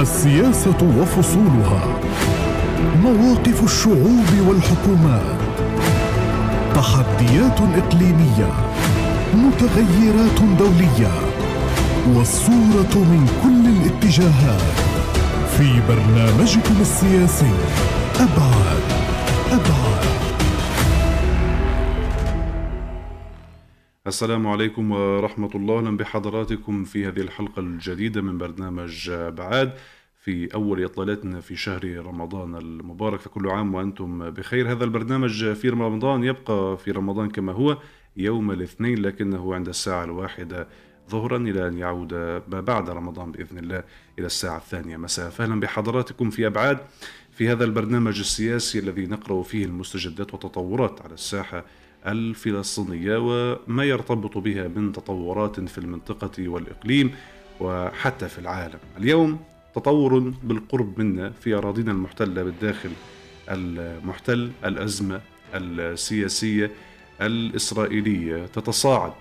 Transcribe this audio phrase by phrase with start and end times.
[0.00, 1.82] السياسة وفصولها.
[3.02, 5.38] مواقف الشعوب والحكومات.
[6.74, 8.52] تحديات إقليمية.
[9.34, 11.12] متغيرات دولية.
[12.14, 14.78] والصورة من كل الاتجاهات.
[15.58, 17.52] في برنامجكم السياسي.
[18.16, 18.82] أبعاد.
[19.52, 19.87] أبعاد.
[24.08, 25.78] السلام عليكم ورحمة الله.
[25.78, 29.72] أهلا بحضراتكم في هذه الحلقة الجديدة من برنامج بعاد
[30.24, 33.20] في أول إطلالتنا في شهر رمضان المبارك.
[33.20, 34.72] فكل عام وأنتم بخير.
[34.72, 37.78] هذا البرنامج في رمضان يبقى في رمضان كما هو
[38.16, 40.68] يوم الاثنين لكنه عند الساعة الواحدة
[41.10, 42.14] ظهرا إلى أن يعود
[42.48, 43.84] ما بعد رمضان بإذن الله
[44.18, 45.30] إلى الساعة الثانية مساء.
[45.30, 46.78] فأهلا بحضراتكم في أبعاد
[47.32, 51.64] في هذا البرنامج السياسي الذي نقرأ فيه المستجدات والتطورات على الساحة
[52.06, 57.10] الفلسطينية وما يرتبط بها من تطورات في المنطقة والإقليم
[57.60, 58.78] وحتى في العالم.
[58.98, 59.40] اليوم
[59.74, 62.90] تطور بالقرب منا في أراضينا المحتلة بالداخل
[63.48, 65.20] المحتل الأزمة
[65.54, 66.70] السياسية
[67.20, 69.12] الإسرائيلية تتصاعد.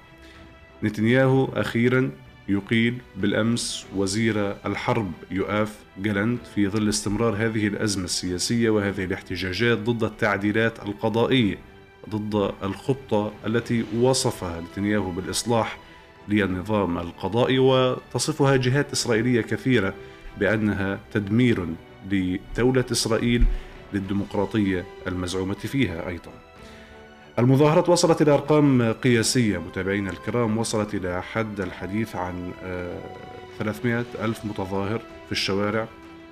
[0.84, 2.12] نتنياهو أخيرا
[2.50, 10.04] يقيل بالأمس وزير الحرب يؤاف جالنت في ظل استمرار هذه الأزمة السياسية وهذه الاحتجاجات ضد
[10.04, 11.58] التعديلات القضائية.
[12.10, 15.78] ضد الخطة التي وصفها نتنياهو بالإصلاح
[16.28, 19.94] للنظام القضائي وتصفها جهات إسرائيلية كثيرة
[20.38, 21.68] بأنها تدمير
[22.12, 23.46] لدولة إسرائيل
[23.94, 26.32] للديمقراطية المزعومة فيها أيضا.
[27.40, 29.58] المظاهرات وصلت إلى أرقام قياسية.
[29.58, 32.52] متابعينا الكرام وصلت إلى حد الحديث عن
[33.60, 35.88] 300 ألف متظاهر في الشوارع.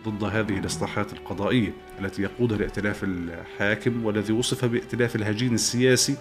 [0.07, 6.15] ضد هذه الإصلاحات القضائية التي يقودها الائتلاف الحاكم والذي وصف بائتلاف الهجين السياسي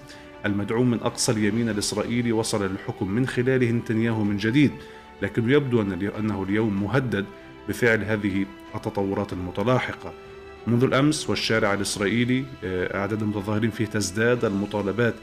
[0.46, 4.70] المدعوم من أقصى اليمين الإسرائيلي وصل للحكم من خلاله نتنياهو من جديد.
[5.22, 5.82] لكن يبدو
[6.18, 7.24] أنه اليوم مهدد
[7.68, 10.12] بفعل هذه التطورات المتلاحقة.
[10.66, 15.14] منذ الأمس والشارع الإسرائيلي أعداد المتظاهرين فيه تزداد المطالبات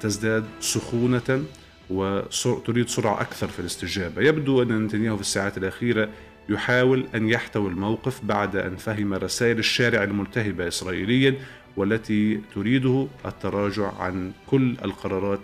[0.00, 1.44] تزداد سخونة
[1.90, 4.22] وتريد سرعة أكثر في الاستجابة.
[4.22, 6.08] يبدو أن نتنياهو في الساعات الأخيرة
[6.48, 11.34] يحاول أن يحتوي الموقف بعد أن فهم رسائل الشارع الملتهبة إسرائيليا
[11.76, 15.40] والتي تريده التراجع عن كل القرارات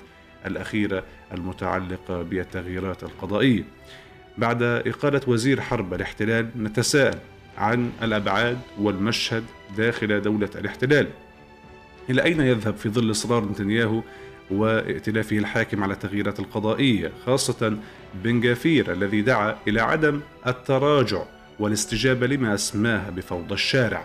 [0.47, 3.65] الأخيرة المتعلقة بالتغييرات القضائية.
[4.39, 7.19] بعد إقالة وزير حرب الاحتلال نتساءل
[7.59, 9.45] عن الأبعاد والمشهد
[9.77, 11.07] داخل دولة الاحتلال.
[12.11, 14.03] إلى أين يذهب في ظل إصرار نتنياهو
[14.51, 17.77] وائتلافه الحاكم على التغييرات القضائية خاصة
[18.15, 21.23] بن جافير الذي دعا إلى عدم التراجع
[21.59, 24.05] والاستجابة لما أسماه بفوضى الشارع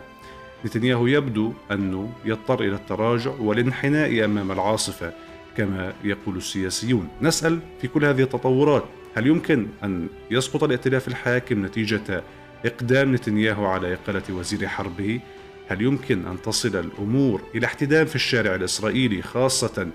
[0.65, 5.13] نتنياهو يبدو أنه يضطر إلى التراجع والانحناء أمام العاصفة
[5.57, 8.83] كما يقول السياسيون نسأل في كل هذه التطورات
[9.15, 12.23] هل يمكن أن يسقط الائتلاف الحاكم نتيجة
[12.65, 15.19] إقدام نتنياهو على إقالة وزير حربه؟
[15.67, 19.87] هل يمكن أن تصل الأمور إلى احتدام في الشارع الإسرائيلي خاصة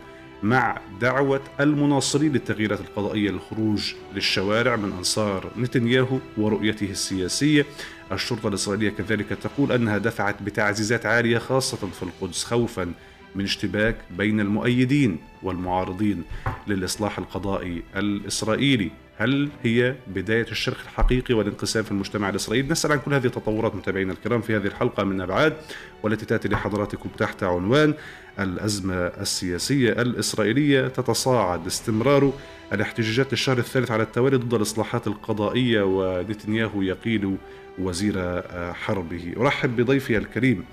[0.43, 7.67] مع دعوة المناصرين للتغييرات القضائية للخروج للشوارع من أنصار نتنياهو ورؤيته السياسية.
[8.12, 12.93] الشرطة الإسرائيلية كذلك تقول أنها دفعت بتعزيزات عالية خاصة في القدس خوفا
[13.34, 16.23] من اشتباك بين المؤيدين والمعارضين
[16.67, 18.91] للإصلاح القضائي الإسرائيلي.
[19.20, 24.12] هل هي بداية الشرخ الحقيقي والانقسام في المجتمع الإسرائيلي؟ نسأل عن كل هذه التطورات متابعينا
[24.12, 25.56] الكرام في هذه الحلقة من أبعاد
[26.03, 27.94] والتي تأتي لحضراتكم تحت عنوان
[28.38, 32.32] الأزمة السياسية الإسرائيلية تتصاعد استمرار
[32.72, 37.37] الاحتجاجات للشهر الثالث على التوالي ضد الإصلاحات القضائية ونتنياهو يقيل
[37.78, 38.42] وزير
[38.72, 40.64] حربه أرحب بضيفي الكريم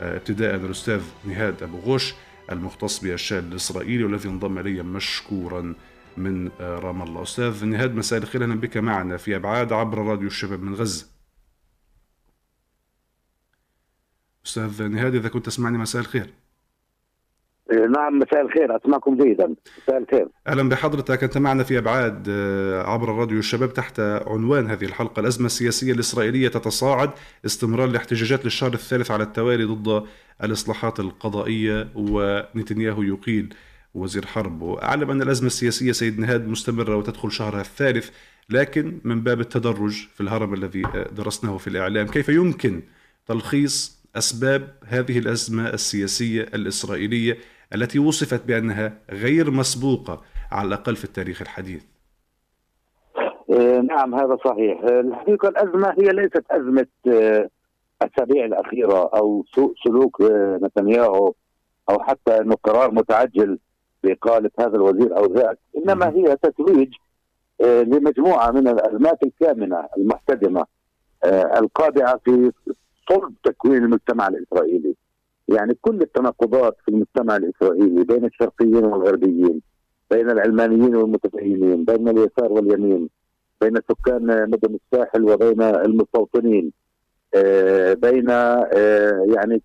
[0.00, 2.14] ابتداء الأستاذ نهاد أبو غوش
[2.52, 5.74] المختص بالشأن الإسرائيلي والذي انضم إلي مشكورا
[6.16, 7.22] من رام الله.
[7.22, 11.06] أستاذ نهاد مساء الخير أهلا بك معنا في أبعاد عبر راديو الشباب من غزة.
[14.46, 16.30] أستاذ نهاد إذا كنت تسمعني مساء الخير.
[17.70, 18.76] نعم مساء الخير.
[18.76, 19.54] أسمعكم جيدا.
[19.82, 20.28] مساء الخير.
[20.46, 21.24] أهلا بحضرتك.
[21.24, 22.30] أنت معنا في أبعاد
[22.86, 25.20] عبر راديو الشباب تحت عنوان هذه الحلقة.
[25.20, 27.10] الأزمة السياسية الإسرائيلية تتصاعد
[27.46, 30.06] استمرار الاحتجاجات للشهر الثالث على التوالي ضد
[30.44, 33.54] الإصلاحات القضائية ونتنياهو يقيل.
[33.94, 38.10] وزير حرب وأعلم أن الأزمة السياسية سيد نهاد مستمرة وتدخل شهرها الثالث
[38.50, 40.82] لكن من باب التدرج في الهرم الذي
[41.12, 42.82] درسناه في الإعلام كيف يمكن
[43.26, 47.36] تلخيص أسباب هذه الأزمة السياسية الإسرائيلية
[47.74, 50.22] التي وصفت بأنها غير مسبوقة
[50.52, 51.84] على الأقل في التاريخ الحديث.
[53.88, 56.86] نعم هذا صحيح، الحقيقة الأزمة هي ليست أزمة
[58.02, 60.22] الأسابيع الأخيرة أو سوء سلوك
[60.62, 61.34] نتنياهو
[61.90, 63.58] أو حتى إنه قرار متعجل
[64.02, 66.94] باقاله هذا الوزير أو ذاك، إنما هي تتويج
[67.60, 70.66] لمجموعة من الازمات الكامنة المحتدمة
[71.56, 72.52] القادعة في
[73.10, 74.94] صلب تكوين المجتمع الإسرائيلي.
[75.48, 79.60] يعني كل التناقضات في المجتمع الإسرائيلي بين الشرقيين والغربيين
[80.10, 83.08] بين العلمانيين والمتدينين بين اليسار واليمين
[83.60, 86.72] بين سكان مدن الساحل وبين المستوطنين
[87.34, 89.62] آه، بين آه، يعني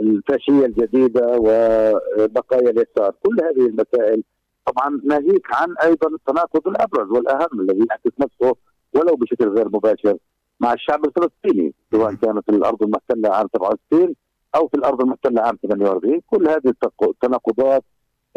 [0.00, 3.14] الفاشية الجديدة وبقايا اليسار.
[3.22, 4.22] كل هذه المسائل
[4.66, 8.56] طبعا ناهيك عن أيضا التناقض الأبرز والأهم الذي يعكس نفسه
[8.94, 10.16] ولو بشكل غير مباشر
[10.60, 14.14] مع الشعب الفلسطيني سواء كانت في الأرض المحتلة عام 67
[14.54, 17.84] أو في الأرض المحتلة عام 48 كل هذه التناقضات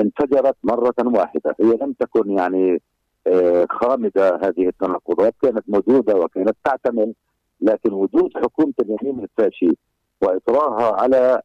[0.01, 1.55] انفجرت مرة واحدة.
[1.61, 2.81] هي لم تكن يعني
[3.27, 5.35] آه، خامدة هذه التناقضات.
[5.41, 7.13] كانت موجودة وكانت تعتمل
[7.61, 9.77] لكن وجود حكومة اليمين الفاشي
[10.21, 11.41] وإصرارها على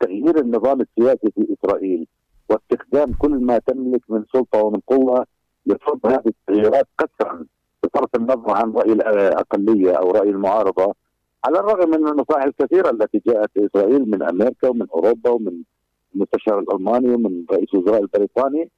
[0.00, 2.06] تغيير النظام السياسي في إسرائيل
[2.50, 5.26] واستخدام كل ما تملك من سلطة ومن قوة
[5.66, 7.46] لفرض هذه التغييرات قسرا
[7.82, 10.94] بصرف النظر عن رأي الاقليه أو رأي المعارضة
[11.44, 15.62] على الرغم من النصائح الكثيرة التي جاءت إسرائيل من أمريكا ومن أوروبا ومن
[16.14, 18.70] المستشار الألماني ومن رئيس الوزراء البريطاني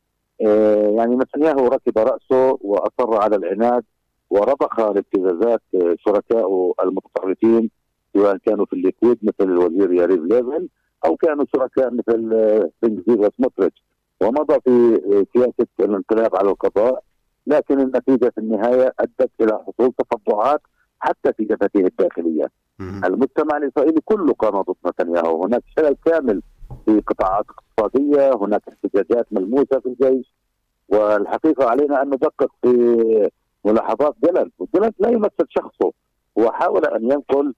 [0.46, 3.84] آه، يعني نتنياهو ركب رأسه وأصر على العناد
[4.30, 5.62] ورضخ لابتزازات
[5.98, 7.70] شركائه المتطرفين
[8.14, 10.68] سواء كانوا في الليكود مثل الوزير ياريف ليفن
[11.04, 12.28] أو كانوا شركاء مثل
[12.82, 13.84] بن غفير وسموتريتش
[14.22, 15.00] ومضى في
[15.32, 17.02] سياسة الانقلاب على القضاء
[17.46, 20.60] لكن النتيجة في النهاية أدت إلى حصول تصدعات
[21.00, 22.50] حتى في جبهته الداخلية.
[23.04, 26.42] المجتمع الإسرائيلي كله قام ضد نتنياهو، هناك شلل كامل
[26.86, 30.34] في قطاعات اقتصادية، هناك احتجاجات ملموسة في الجيش
[30.88, 33.30] والحقيقة علينا أن ندقق في
[33.64, 35.92] ملاحظات جلال، وجلال لا يمثل شخصه،
[36.38, 37.54] هو حاول أن ينقل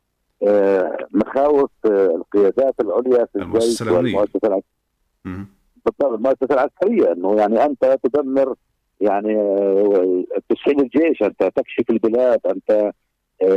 [1.10, 5.46] مخاوف آه، القيادات العليا في الجيش والمؤسسة العسكريه
[5.86, 8.54] بالضبط المؤسسة العسكرية إنه يعني أنت تدمر
[9.00, 12.92] يعني آه، تشحين الجيش أنت تكشف البلاد أنت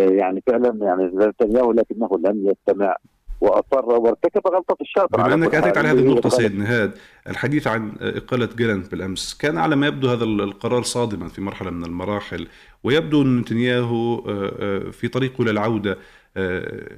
[0.10, 2.96] يعني فعلا يعني نتنياهو لكنه لم يستمع
[3.42, 6.92] وأصر وارتكب غلطة الشاطر بما أنك أتيت على هذه النقطة سيد نهاد
[7.28, 11.86] الحديث عن إقالة جيلانت بالأمس كان على ما يبدو هذا القرار صادما في مرحلة من
[11.86, 12.48] المراحل
[12.84, 14.22] ويبدو أن نتنياهو
[14.92, 15.98] في طريقه للعودة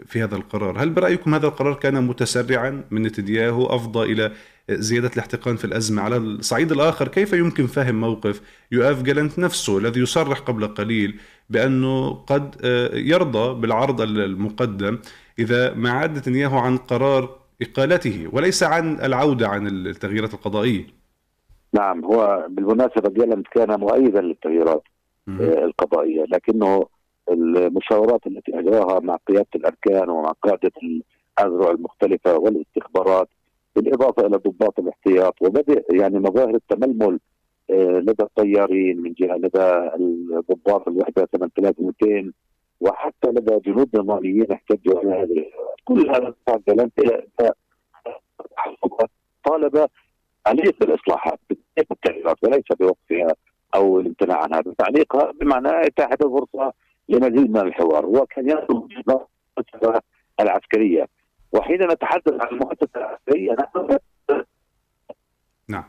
[0.05, 0.83] في هذا القرار.
[0.83, 4.31] هل برأيكم هذا القرار كان متسرعا من نتنياهو أفضى إلى
[4.69, 8.41] زيادة الاحتقان في الأزمة؟ على الصعيد الآخر كيف يمكن فهم موقف
[8.71, 11.19] يؤاف جالنت نفسه الذي يصرح قبل قليل
[11.49, 12.55] بأنه قد
[12.93, 14.99] يرضى بالعرض المقدم
[15.39, 20.85] إذا ما عاد نتنياهو عن قرار إقالته وليس عن العودة عن التغييرات القضائية؟
[21.73, 24.83] نعم هو بالمناسبة جالنت كان مؤيدا للتغييرات
[25.39, 26.85] القضائية لكنه
[27.31, 30.71] المشاورات التي أجراها مع قيادة الأركان ومع قاده
[31.39, 33.27] الأذرع المختلفة والاستخبارات
[33.75, 37.19] بالإضافة إلى ضباط الاحتياط وبدأ يعني مظاهر التململ
[37.69, 39.89] آه، لدى الطيارين من جهة لدى
[40.39, 42.33] الضباط الوحدة 8200
[42.81, 45.45] وحتى لدى جنود نظاميين احتجوا على هذه
[45.85, 46.33] كل هذا
[49.43, 49.89] طالب
[50.47, 51.39] عمليه الاصلاحات
[51.77, 53.35] بالتغييرات وليس بوقفها
[53.75, 56.73] أو الامتناع عنها بتعليقها بمعنى اتاحه الفرصة
[57.09, 58.05] لمزيد من الحوار.
[58.05, 58.87] وكان يطلب
[60.39, 61.07] العسكرية.
[61.51, 63.97] وحين نتحدث عن المؤسسة العسكرية نحن
[65.67, 65.83] نعم.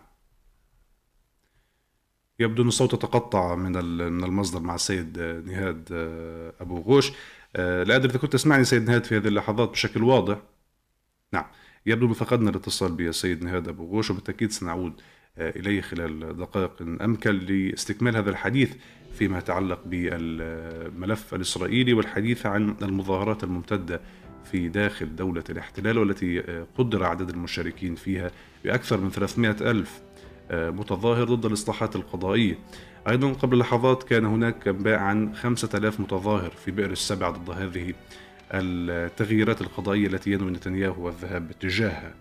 [2.38, 3.72] يبدو أن الصوت تقطع من
[4.12, 7.12] من المصدر مع السيد نهاد آه، أبو غوش.
[7.56, 10.38] آه، لا أدري إذا كنت تسمعني سيد نهاد في هذه اللحظات بشكل واضح.
[11.32, 11.46] نعم.
[11.86, 15.00] يبدو فقدنا الاتصال بالسيد نهاد أبو غوش وبالتأكيد سنعود
[15.38, 18.76] آه، إليه خلال دقائق أمكن لاستكمال هذا الحديث.
[19.14, 24.00] فيما يتعلق بالملف الإسرائيلي والحديث عن المظاهرات الممتدة
[24.44, 28.30] في داخل دولة الاحتلال والتي قدر عدد المشاركين فيها
[28.64, 30.00] بأكثر من 300 ألف
[30.52, 32.58] متظاهر ضد الإصلاحات القضائية.
[33.08, 37.94] أيضا قبل لحظات كان هناك أنباء عن 5000 متظاهر في بئر السبع ضد هذه
[38.54, 42.14] التغييرات القضائية التي ينوي نتنياهو الذهاب باتجاهها.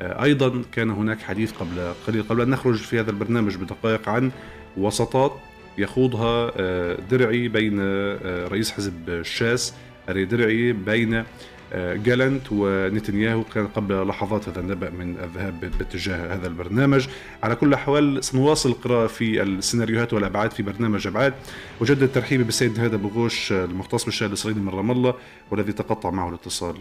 [0.00, 4.30] أيضا كان هناك حديث قبل قليل قبل أن نخرج في هذا البرنامج بدقائق عن
[4.76, 5.32] وسطات
[5.78, 9.74] يخوضها آه، درعي بين آه، رئيس حزب الشاس
[10.08, 11.24] أري درعي بين
[11.72, 17.06] آه، جالنت ونتنياهو كان قبل لحظات هذا النبأ من الذهاب باتجاه هذا البرنامج.
[17.42, 21.34] على كل الأحوال سنواصل القراءة في السيناريوهات والأبعاد في برنامج أبعاد.
[21.80, 25.14] وجدد ترحيبي بالسيد نهاد أبو غوش المختص بالشأن الإسرائيلي من رام الله
[25.50, 26.76] والذي تقطع معه الاتصال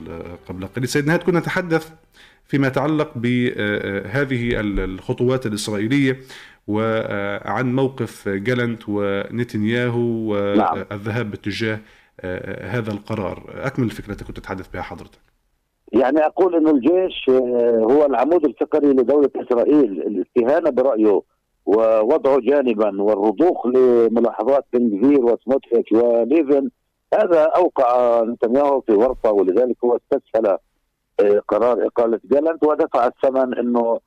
[0.50, 0.88] قبل قليل.
[0.88, 1.90] سيد نهاد كنا نتحدث
[2.48, 6.18] فيما يتعلق بهذه الخطوات الإسرائيلية.
[6.68, 11.80] وعن موقف جالنت ونتنياهو والذهاب باتجاه
[12.20, 13.44] آه، هذا القرار.
[13.64, 15.20] أكمل الفكرة التي كنت تتحدث بها حضرتك.
[15.92, 20.02] يعني أقول أن الجيش آه، هو العمود الفقري لدولة إسرائيل.
[20.02, 21.22] الاستهانة برأيه
[21.66, 26.70] ووضعه جانبا والرضوخ لملاحظات بن جفير وسموتريتش وليفن
[27.14, 30.58] هذا أوقع نتنياهو في ورطة ولذلك هو استسهل
[31.20, 34.00] آه، قرار إقالة جالنت ودفع الثمن إنه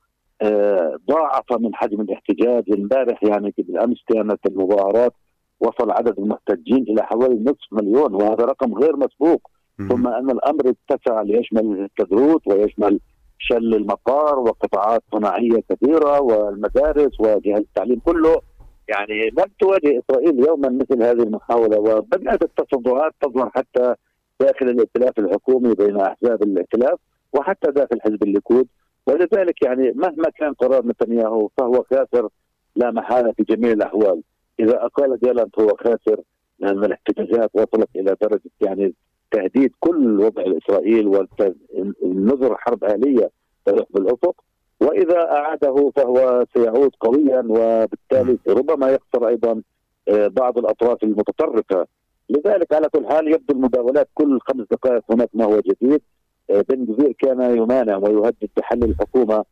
[1.09, 2.63] ضاعف من حجم الاحتجاج.
[2.77, 5.13] امبارح يعني بالامس كانت المظاهرات
[5.59, 9.51] وصل عدد المحتجين إلى حوالي نصف مليون وهذا رقم غير مسبوق.
[9.89, 12.99] ثم أن الأمر اتسع ليشمل الكدروت ويشمل
[13.39, 18.41] شل المطار وقطاعات صناعية كثيره والمدارس وجهاز التعليم كله.
[18.87, 23.95] يعني لم تواجه إسرائيل يوما مثل هذه المحاولة وبدأت التصدعات تظهر حتى
[24.39, 26.99] داخل الائتلاف الحكومي بين أحزاب الائتلاف
[27.33, 28.67] وحتى داخل حزب الليكود.
[29.07, 32.29] ولذلك يعني مهما كان قرار نتنياهو فهو خاسر
[32.75, 34.21] لا محالة في جميع الأحوال.
[34.59, 36.21] إذا أقال جالنت هو خاسر
[36.59, 38.93] لأن الاحتجاجات وصلت إلى درجة يعني
[39.31, 43.29] تهديد كل وضع إسرائيل والنظر حرب آلية
[43.65, 44.43] تلوح بالأفق.
[44.81, 49.61] وإذا أعاده فهو سيعود قويا وبالتالي ربما يخسر أيضا
[50.09, 51.87] آه، بعض الأطراف المتطرفة.
[52.29, 56.01] لذلك على كل حال يبدو المداولات كل خمس دقائق هناك ما هو جديد.
[56.49, 59.43] بن جزير كان يمانع ويهدد بحل الحكومة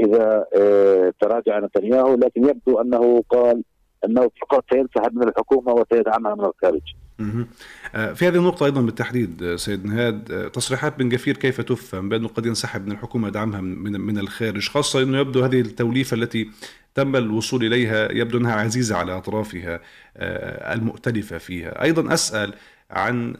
[0.00, 3.62] إذا آه، تراجع نتنياهو لكن يبدو أنه قال
[4.04, 6.82] أنه فقط سينسحب من الحكومة وسيدعمها من الخارج.
[7.94, 12.28] آه، في هذه النقطة أيضا بالتحديد آه، سيد نهاد تصريحات بن جفير كيف تفهم بأنه
[12.28, 16.50] قد ينسحب من الحكومة دعمها من, من الخارج خاصة أنه يبدو هذه التوليفة التي
[16.94, 19.80] تم الوصول إليها يبدو أنها عزيزة على أطرافها
[20.74, 22.54] المؤتلفة فيها أيضا أسأل
[22.90, 23.34] عن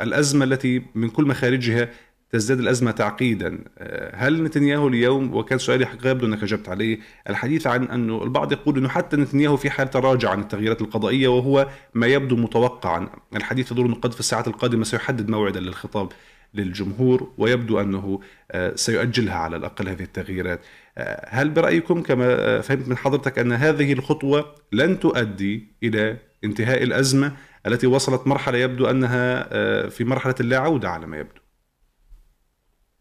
[0.00, 1.88] الأزمة التي من كل مخارجها
[2.32, 3.58] تزداد الأزمة تعقيدا.
[3.78, 6.98] آه، هل نتنياهو اليوم وكان سؤالي حقيقة يبدو أنك أجبت عليه
[7.28, 11.68] الحديث عن أنه البعض يقول أنه حتى نتنياهو في حال تراجع عن التغييرات القضائية وهو
[11.94, 13.08] ما يبدو متوقعا.
[13.36, 16.12] الحديث يدور أنه قد في الساعات القادمة سيحدد موعدا للخطاب
[16.54, 18.20] للجمهور ويبدو أنه
[18.50, 20.60] آه، سيؤجلها على الأقل هذه التغييرات.
[20.98, 27.32] آه، هل برأيكم كما فهمت من حضرتك أن هذه الخطوة لن تؤدي إلى انتهاء الأزمة
[27.66, 29.48] التي وصلت مرحلة يبدو أنها
[29.88, 31.41] في مرحلة اللا عودة على ما يبدو؟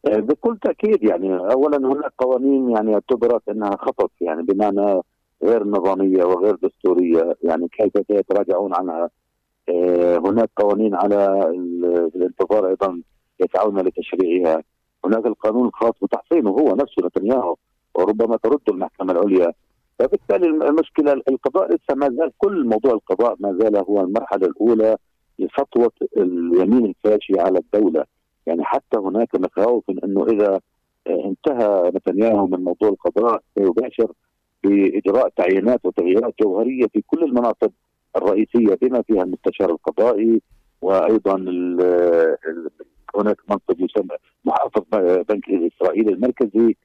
[0.06, 5.02] بكل تأكيد يعني اولا هناك قوانين يعني اعتبرت إنها خطط يعني بمعنى
[5.44, 9.10] غير نظامية وغير دستورية يعني كيف سيتراجعون عنها؟
[9.70, 11.50] آه، هناك قوانين على
[12.16, 13.02] الانتظار أيضا
[13.40, 14.64] يسعون لتشريعها.
[15.06, 17.56] هناك القانون الخاص بتحصينه هو نفسه نتنياهو
[17.96, 19.52] وربما ترد المحكمة العليا.
[20.00, 24.98] فبالتالي المشكلة القضاء لسه ما زال كل موضوع القضاء ما زال هو المرحلة الأولى
[25.40, 28.06] لسطوة اليمين الفاشي على الدولة.
[28.48, 30.60] يعني حتى هناك مخاوف من أنه إذا
[31.08, 34.12] انتهى نتنياهو من موضوع القضاء سيباشر
[34.64, 37.72] بإجراء تعيينات وتغييرات جوهرية في كل المناصب
[38.16, 40.42] الرئيسية بما فيها المستشار القضائي
[40.82, 41.36] وأيضا
[43.16, 44.84] هناك منصب يسمى محافظ
[45.30, 46.76] بنك إسرائيل المركزي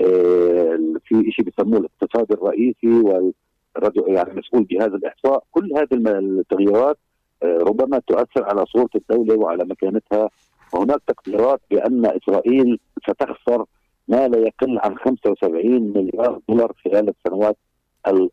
[0.00, 5.44] آه، في شيء بيسموه الاقتصاد الرئيسي والرجل يعني مسؤول جهاز الإحصاء.
[5.50, 6.98] كل هذه التغييرات
[7.42, 10.30] آه، ربما تؤثر على صورة الدولة وعلى مكانتها
[10.74, 13.64] وهناك تقديرات بأن إسرائيل ستخسر
[14.08, 17.56] ما لا يقل عن 75 مليار دولار خلال السنوات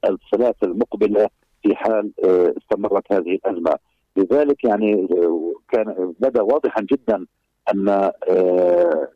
[0.05, 1.29] الثلاث المقبلة
[1.63, 3.77] في حال آه، استمرت هذه الأزمة،
[4.17, 7.25] لذلك يعني آه، كان بدا واضحا جدا
[7.73, 7.89] أن
[8.29, 9.07] آه،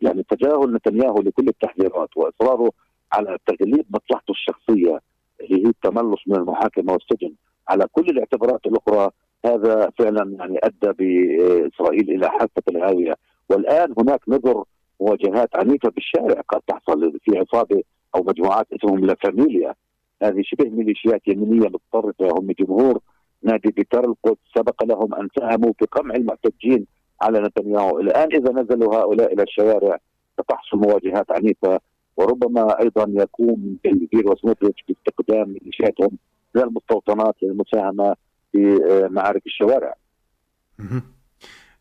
[0.00, 2.70] يعني تجاهل نتنياهو لكل التحذيرات وإصراره
[3.12, 5.00] على تغليب مصلحته الشخصية
[5.40, 7.34] اللي هي التملص من المحاكمه والسجن
[7.68, 9.10] على كل الاعتبارات الأخرى
[9.46, 13.14] هذا فعلا يعني أدى بإسرائيل إلى حافه الهاويه
[13.48, 14.64] والآن هناك نظر
[15.00, 17.82] مواجهات عنيفة بالشارع قد تحصل في عصابة
[18.16, 19.74] أو مجموعات اسمهم لا فاميليا
[20.22, 22.38] هذه شبه ميليشيات يمينية متطرفة.
[22.38, 23.00] هم جمهور
[23.42, 24.38] نادي بيتر القدس.
[24.56, 26.86] سبق لهم أن ساهموا في قمع المحتجين
[27.22, 28.00] على نتنياهو.
[28.00, 29.98] الآن إذا نزلوا هؤلاء إلى الشوارع
[30.40, 31.80] ستحصل مواجهات عنيفة
[32.16, 36.10] وربما أيضا يقوم بن وسموتريتش باستخدام ميليشياتهم.
[36.54, 38.14] من المستوطنات للمساهمة
[38.54, 39.94] في آه، معارك الشوارع.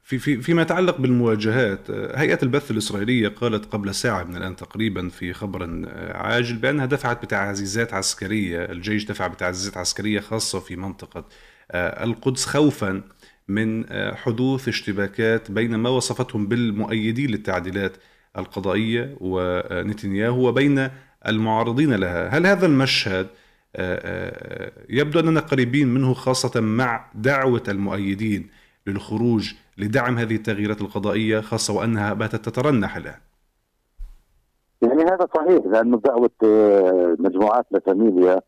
[0.04, 5.34] في في فيما يتعلق بالمواجهات هيئة البث الإسرائيلية قالت قبل ساعة من الآن تقريبا في
[5.34, 11.26] خبر عاجل بأنها دفعت بتعزيزات عسكرية الجيش دفع بتعزيزات عسكرية خاصة في منطقة
[11.72, 13.02] آه، القدس خوفا
[13.48, 17.98] من آه، حدوث اشتباكات بين ما وصفتهم بالمؤيدين للتعديلات
[18.38, 20.90] القضائية ونتنياهو وبين
[21.28, 22.28] المعارضين لها.
[22.30, 23.43] هل هذا المشهد آه، آه،
[24.90, 28.50] يبدو أننا قريبين منه خاصة مع دعوة المؤيدين
[28.88, 33.20] للخروج لدعم هذه التغييرات القضائية خاصة وأنها باتت تترنح الآن.
[34.82, 38.42] يعني هذا صحيح لأنه دعوة آه، مجموعات لفاميليا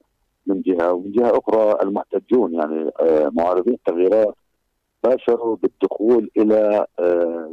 [0.48, 2.92] من جهة ومن جهة أخرى المحتجون يعني
[3.32, 4.36] معارضين التغييرات
[5.04, 6.86] باشروا بالدخول إلى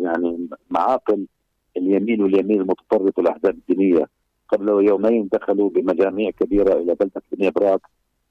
[0.01, 1.27] يعني معاقل
[1.77, 4.07] اليمين واليمين المتطرف والأحزاب الدينية.
[4.53, 7.81] قبل يومين دخلوا بمجاميع كبيرة إلى بلدة بني براك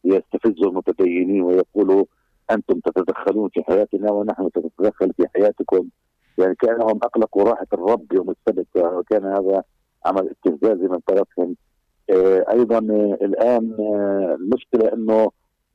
[0.03, 2.05] ليستفزوا المتدينين ويقولوا
[2.51, 5.87] أنتم تتدخلون في حياتنا ونحن نتدخل في حياتكم.
[6.37, 9.63] يعني كأنهم أقلقوا راحة الرب يوم السبت وكان هذا
[10.05, 11.55] عمل استفزازي من طرفهم.
[12.09, 15.31] آه، أيضا آه، الآن آه، المشكلة إنه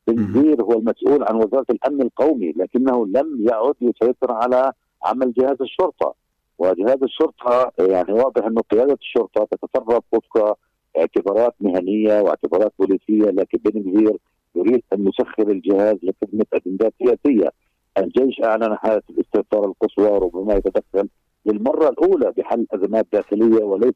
[0.07, 4.73] بنزير هو المسؤول عن وزارة الأمن القومي لكنه لم يعد يسيطر على
[5.05, 6.15] عمل جهاز الشرطة.
[6.59, 10.59] وجهاز الشرطة يعني واضح إنه قيادة الشرطة تتصرف وفق
[10.99, 14.09] اعتبارات مهنية واعتبارات بوليسية لكن بن
[14.57, 17.51] يريد أن يسخر الجهاز لخدمة أجندات سياسية.
[17.99, 21.09] الجيش أعلن حالة الاستئثار القصوى ربما يتدخل
[21.47, 23.95] للمرة الأولى بحل أزمات داخلية وليس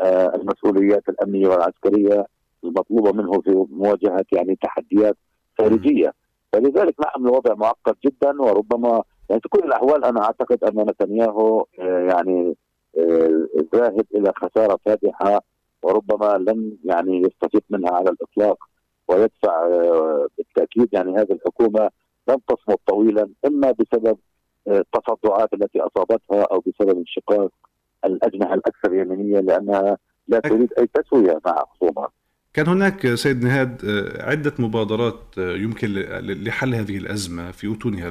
[0.00, 2.26] بالمسؤوليات الأمنية والعسكرية
[2.64, 5.16] المطلوبة منه في مواجهة يعني تحديات
[5.58, 6.12] خارجية.
[6.52, 9.02] فلذلك نعم الوضع معقد جدا وربما
[9.32, 12.56] يعني في كل الأحوال أنا أعتقد أن نتنياهو آه، يعني
[12.98, 15.42] آه، ذاهب إلى خسارة فادحة
[15.82, 18.58] وربما لن يعني يستفيد منها على الإطلاق
[19.08, 21.90] ويدفع آه، بالتأكيد يعني هذه الحكومة
[22.28, 24.18] لن تصمد طويلا إما بسبب
[24.68, 27.50] التصدعات التي أصابتها أو بسبب انشقاق
[28.04, 29.98] الأجنحة الأكثر يمينية لأنها
[30.28, 32.08] لا تريد أي تسوية مع خصومها.
[32.54, 35.88] كان هناك سيد نهاد آه، عدة مبادرات آه، يمكن
[36.22, 38.10] لحل هذه الأزمة في أتونها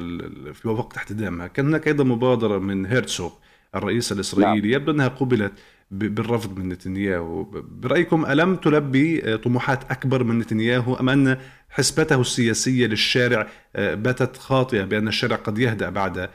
[0.52, 3.32] في وقت احتدامها كان هناك أيضا مبادرة من هيرتسوغ
[3.74, 4.80] الرئيس الإسرائيلي نعم.
[4.80, 5.52] يبدو أنها قبلت
[5.90, 11.38] بالرفض من نتنياهو برأيكم ألم تلبي آه، طموحات أكبر من نتنياهو أم أن
[11.70, 16.28] حسبته السياسية للشارع باتت خاطئة بأن الشارع قد يهدأ بعد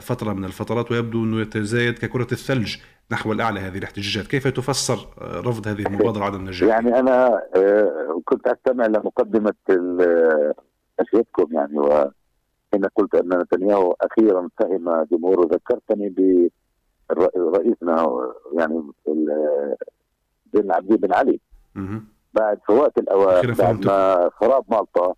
[0.00, 2.76] فترة من الفترات ويبدو أنه يتزايد ككرة الثلج
[3.10, 8.46] نحو الأعلى هذه الاحتجاجات كيف تفسر رفض هذه المبادرة عدم النجاح يعني أنا آه، كنت
[8.46, 9.54] أستمع لمقدمة
[11.00, 16.14] أشياءكم يعني وحين قلت أن نتنياهو أخيرا فهم جمهوره ذكرتني
[17.36, 18.22] برئيسنا
[18.58, 18.82] يعني
[20.54, 21.40] بن عبد بن علي.
[22.34, 25.14] بعد فوات الأوان بعد ما خراب مالطا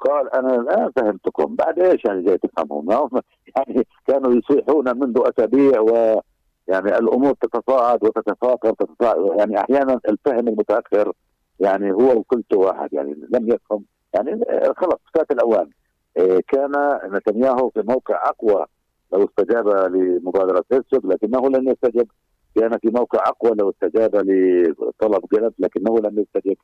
[0.00, 1.56] قال أنا الان فهمتكم.
[1.56, 3.10] بعد إيش يعني جاي تفهمون
[3.56, 6.20] يعني كانوا يصيحون منذ أسابيع و
[6.68, 9.38] يعني الأمور تتصاعد وتتفاقم تتصاعد.
[9.38, 11.12] يعني أحيانا الفهم المتأخر
[11.60, 13.84] يعني هو وكلته واحد يعني لم يفهم.
[14.14, 14.44] يعني
[14.76, 15.70] خلص فات الأوان.
[16.16, 16.72] إيه، كان
[17.04, 18.66] نتنياهو في موقع أقوى
[19.12, 22.08] لو استجاب لمبادرة هيرسوغ لكنه لم يستجب.
[22.54, 26.56] كان في موقع أقوى لو استجاب لطلب جلب لكنه لم يستجب.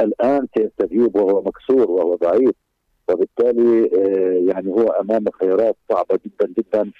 [0.00, 2.54] الآن سيستجيب وهو مكسور وهو ضعيف.
[3.08, 6.90] وبالتالي إيه، يعني هو أمام خيارات صعبة جدا جدا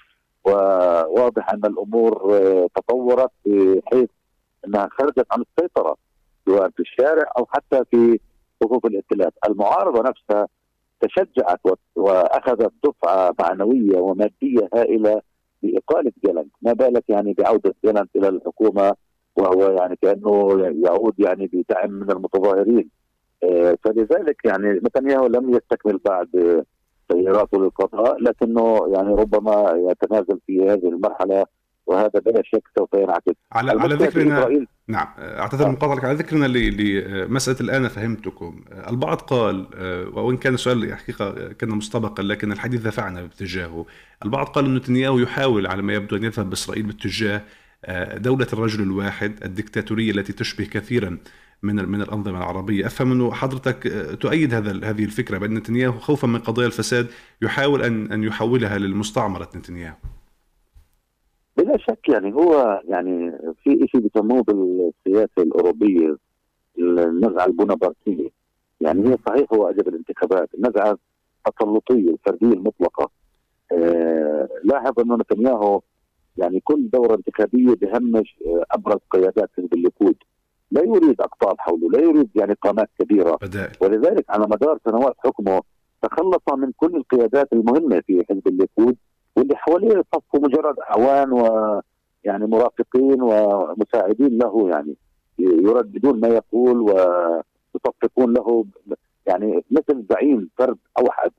[0.45, 4.09] وواضح أن الأمور آه، تطورت بحيث
[4.67, 5.97] إنها خرجت عن السيطرة
[6.47, 8.21] سواء في الشارع أو حتى في
[8.65, 10.49] صفوف الائتلاف، المعارضة نفسها
[11.01, 11.61] تشجعت
[11.97, 15.21] وأخذت دفعة معنوية ومادية هائلة
[15.63, 18.95] باقاله جلنت، ما بالك يعني بعودة جلنت إلى الحكومة
[19.37, 22.91] وهو يعني كأنه يعود يعني بدعم من المتظاهرين.
[22.91, 23.04] آه،
[23.85, 26.65] فلذلك يعني نتنياهو لم يستكمل بعد
[27.09, 31.45] تغييراته للقضاء لكنه يعني ربما يتنازل في هذه المرحلة
[31.87, 33.33] وهذا بلا شك سوف ينعكس.
[33.53, 38.65] على على ذكرنا نعم أعتذر مقاطعك على ذكرنا لمساله الآن فهمتكم.
[38.91, 39.67] البعض قال
[40.15, 43.87] وإن كان السؤال حقيقة كان مستبقا لكن الحديث دفعنا باتجاهه.
[44.25, 47.43] البعض قال إن نتنياهو يحاول على ما يبدو أن يذهب بإسرائيل باتجاه
[48.17, 51.19] دولة الرجل الواحد الدكتاتورية التي تشبه كثيرا
[51.65, 56.27] من من الأنظمة العربية، أفهم أنه حضرتك آه، تؤيد هذا هذه الفكرة بأن نتنياهو خوفا
[56.27, 57.07] من قضايا الفساد
[57.43, 59.97] يحاول ان أن يحولها للمستعمرة نتنياهو.
[61.57, 63.33] بلا شك يعني هو يعني
[63.65, 66.17] في شيء بيسموه بالسياسة الأوروبية
[66.79, 68.29] النزعة البونابرتية
[68.81, 70.99] يعني هي صحيح هو اجب الانتخابات، النزعة
[71.49, 73.11] التسلطية الفردية المطلقة.
[73.73, 75.81] آه لاحظ أنه نتنياهو
[76.37, 80.17] يعني كل دورة انتخابية بهمش آه، أبرز قيادات حزب الليكود
[80.71, 83.39] لا يريد أقطاب حوله لا يريد يعني قامات كبيرة.
[83.43, 83.73] بدأ.
[83.81, 85.61] ولذلك على مدار سنوات حكمه
[86.03, 88.97] تخلص من كل القيادات المهمة في حزب الليكود
[89.37, 91.81] واللي حواليه صفوا مجرد أعوان و
[92.25, 94.97] يعني مرافقين ومساعدين له يعني.
[95.39, 98.65] يرددون ما يقول ويصفقون له
[99.27, 101.31] يعني مثل زعيم فرد أوحد.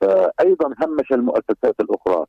[0.00, 2.24] فايضا همش المؤسسات الأخرى.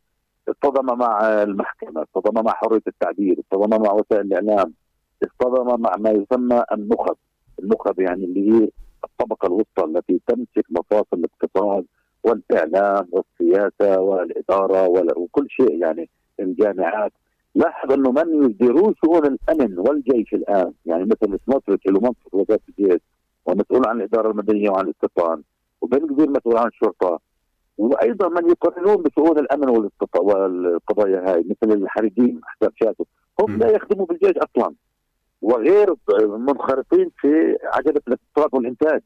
[0.50, 4.74] اصطدم مع المحكمة اصطدم مع حرية التعبير اصطدم مع وسائل الإعلام.
[5.24, 7.16] اصطدم مع ما يسمى النخب.
[7.64, 8.70] النخب يعني اللي هي
[9.04, 11.86] الطبقة الوسطى التي تمسك مفاصل الاقتصاد
[12.24, 17.12] والإعلام والسياسة والإدارة وكل شيء يعني الجامعات
[17.56, 20.74] لاحظ إنه من يديرون شؤون الأمن والجيش الآن.
[20.86, 23.02] يعني مثل سموتريتش له منصب وزارة الجيش
[23.46, 25.44] ومسؤول عن الإدارة المدنية وعن الاستيطان
[25.82, 27.20] وبن كبير مسؤول عن الشرطة.
[27.78, 33.04] وأيضا من يقررون بشؤون الأمن والقضايا هاي مثل الحريدين حساب شاتو
[33.42, 34.76] هم لا يخدموا بالجيش أصلا.
[35.42, 35.96] وغير
[36.28, 39.02] منخرطين في عجلة الاقتصاد والإنتاج.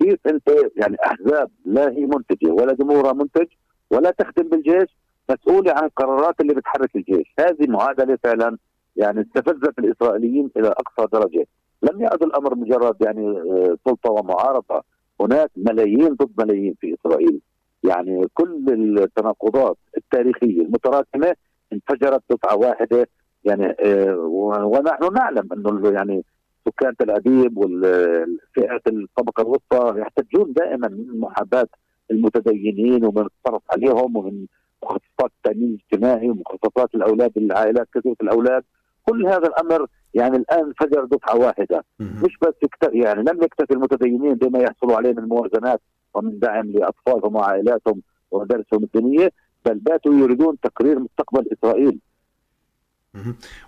[0.00, 3.46] كيف انت يعني أحزاب لا هي منتجة ولا جمهورها منتج
[3.90, 4.96] ولا تخدم بالجيش
[5.30, 8.58] مسؤولة عن القرارات اللي بتحرك الجيش، هذه معادلة فعلا
[8.96, 11.46] يعني استفزت الإسرائيليين إلى أقصى درجة،
[11.82, 14.82] لم يعد الأمر مجرد يعني آه، سلطة ومعارضة،
[15.20, 17.40] هناك ملايين ضد ملايين في إسرائيل،
[17.84, 18.64] يعني كل
[18.98, 21.34] التناقضات التاريخية المتراكمة
[21.72, 23.08] انفجرت دفعه واحدة
[23.44, 24.16] يعني آه،
[24.64, 26.24] ونحن نعلم إنه يعني
[26.68, 31.66] سكان تل أبيب والفئات الطبقة الوسطى يحتجون دائما من محاباه
[32.10, 34.46] المتدينين ومن الصرف عليهم ومن
[34.82, 38.62] مخصصات التامين الاجتماعي ومخصصات الأولاد العائلات كثيرة الأولاد.
[39.08, 41.84] كل هذا الأمر يعني الآن فجر دفعة واحدة.
[42.24, 42.54] مش بس
[42.92, 45.80] يعني لم يكتفي المتدينين بما يحصلوا عليه من موازنات
[46.14, 49.30] ومن دعم لأطفالهم وعائلاتهم ومدارسهم الدينية
[49.66, 52.00] بل باتوا يريدون تقرير مستقبل إسرائيل.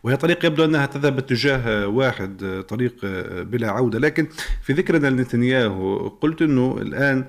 [0.02, 2.94] وهي طريق يبدو أنها تذهب باتجاه واحد طريق
[3.42, 3.98] بلا عودة.
[3.98, 4.26] لكن
[4.62, 7.24] في ذكرنا لنتنياهو قلت إنه الآن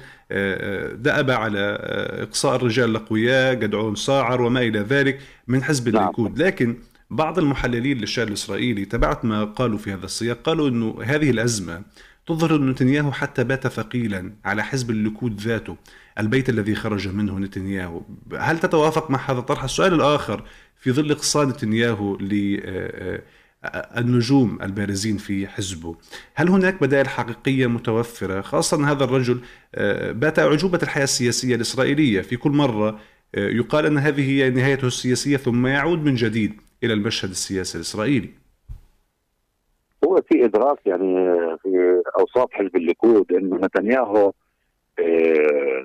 [1.01, 1.77] دأب على
[2.21, 6.03] إقصاء الرجال الأقوياء جدعون ساعر وما إلى ذلك من حزب نعم.
[6.03, 6.77] الليكود لكن
[7.09, 11.81] بعض المحللين للشارع الإسرائيلي تبعت ما قالوا في هذا السياق قالوا إنه هذه الأزمة
[12.27, 15.77] تظهر أن نتنياهو حتى بات ثقيلا على حزب الليكود ذاته.
[16.19, 18.01] البيت الذي خرج منه نتنياهو.
[18.37, 20.43] هل تتوافق مع هذا الطرح؟ السؤال الآخر
[20.75, 22.17] في ظل إقصاء نتنياهو
[23.95, 25.95] للنجوم البارزين في حزبه
[26.35, 29.39] هل هناك بدائل حقيقية متوفرة؟ خاصة أن هذا الرجل
[29.75, 32.21] آه، بات أعجوبة الحياة السياسية الإسرائيلية.
[32.21, 32.99] في كل مرة
[33.35, 38.29] آه، يقال أن هذه هي نهايته السياسية ثم يعود من جديد إلى المشهد السياسي الإسرائيلي.
[40.05, 41.15] هو في إدراك يعني
[41.63, 44.33] في اوساط حزب الليكود انه نتنياهو آه،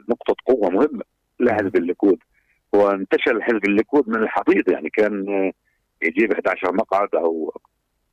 [0.08, 1.02] نقطة قوة مهمة.
[1.40, 2.18] لحزب الليكود.
[2.72, 5.52] وانتشل حزب الليكود من الحضيض يعني كان
[6.02, 7.54] يجيب 11 مقعد أو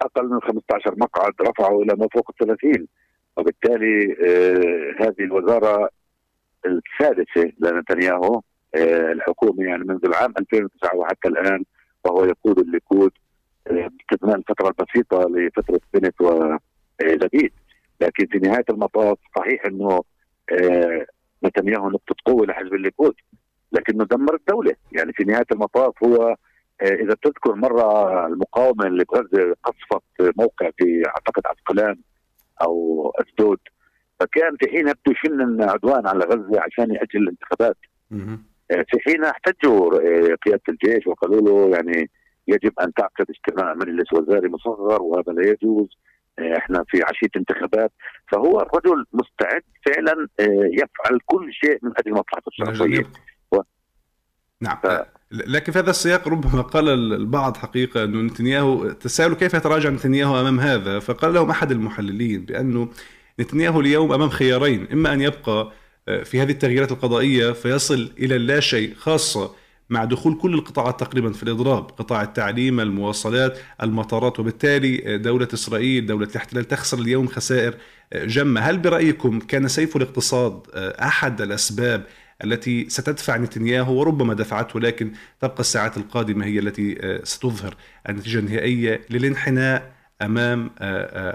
[0.01, 2.87] أقل من 15 مقعد رفعوا إلى ما فوق ال 30
[3.37, 5.89] وبالتالي آه، هذه الوزارة
[6.65, 8.41] السادسة لنتنياهو
[8.75, 11.63] آه، الحكومة يعني منذ العام 2009 وحتى الآن
[12.05, 13.11] وهو يقود الليكود
[13.65, 17.51] باستثناء الفترة البسيطة لفترة بينيت ولابيد
[18.01, 20.03] لكن في نهاية المطاف صحيح إنه آه،
[21.43, 23.15] نتنياهو نقطة قوة لحزب الليكود
[23.71, 24.75] لكنه دمر الدولة.
[24.91, 26.35] يعني في نهاية المطاف هو
[26.81, 31.97] آه، إذا بتذكر مرة المقاومة اللي بغزة قصفت موقع في أعتقد عسقلان
[32.61, 33.59] أو أسدود
[34.19, 37.77] فكان في حينها بده يشن عدوان على غزة عشان يأجل الانتخابات.
[38.71, 39.89] آه، في حينها احتجوا
[40.35, 42.09] قيادة الجيش وقالوا له يعني
[42.47, 45.89] يجب أن تعقد اجتماع مجلس وزاري مصغر وهذا لا يجوز.
[45.89, 47.91] آه، إحنا في عشية انتخابات
[48.31, 53.05] فهو الرجل مستعد فعلا آه، يفعل كل شيء من أجل مصلحته الشخصية.
[53.51, 53.61] و...
[54.61, 54.77] نعم.
[54.83, 54.87] ف...
[55.31, 60.59] لكن في هذا السياق ربما قال البعض حقيقة انه نتنياهو تساءلوا كيف يتراجع نتنياهو أمام
[60.59, 62.89] هذا؟ فقال لهم أحد المحللين بانه
[63.39, 65.71] نتنياهو اليوم أمام خيارين إما أن يبقى
[66.07, 69.55] آه، في هذه التغييرات القضائية فيصل إلى اللا شيء خاصة
[69.89, 74.39] مع دخول كل القطاعات تقريبا في الإضراب قطاع التعليم المواصلات المطارات.
[74.39, 77.75] وبالتالي دولة إسرائيل دولة الاحتلال تخسر اليوم خسائر
[78.13, 78.61] جمة.
[78.61, 80.61] هل برأيكم كان سيف الاقتصاد
[81.01, 82.03] أحد الأسباب
[82.43, 87.75] التي ستدفع نتنياهو؟ وربما دفعته لكن تبقى الساعات القادمة هي التي ستظهر
[88.09, 90.69] النتيجة النهائية للانحناء أمام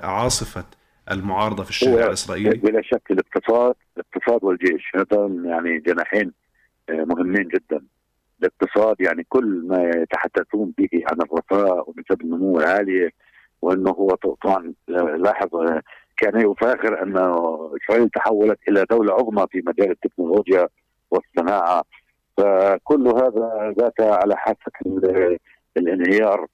[0.03, 0.65] عاصفة
[1.11, 2.57] المعارضة في الشارع الإسرائيلي.
[2.57, 6.33] بلا شك الاقتصاد الاقتصاد والجيش هذا يعني جناحين
[6.91, 7.83] مهمين جدا.
[8.45, 13.11] الاقتصاد يعني كل ما يتحدثون به عن الرفاه ونسب النمو العالية
[13.63, 14.75] وأنه هو طبعا
[15.17, 15.49] لاحظ
[16.17, 17.17] كان يفاخر أن
[17.83, 20.69] إسرائيل تحولت إلى دولة عظمى في مجال التكنولوجيا
[21.11, 21.83] والصناعة.
[22.37, 24.73] فكل هذا ذات على حافه
[25.77, 26.47] الانهيار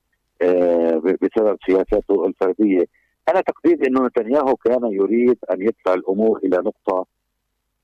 [0.43, 2.85] آه، بسبب سياساته الفردية.
[3.29, 7.07] أنا تقديري أنه نتنياهو كان يريد أن يدفع الأمور إلى نقطة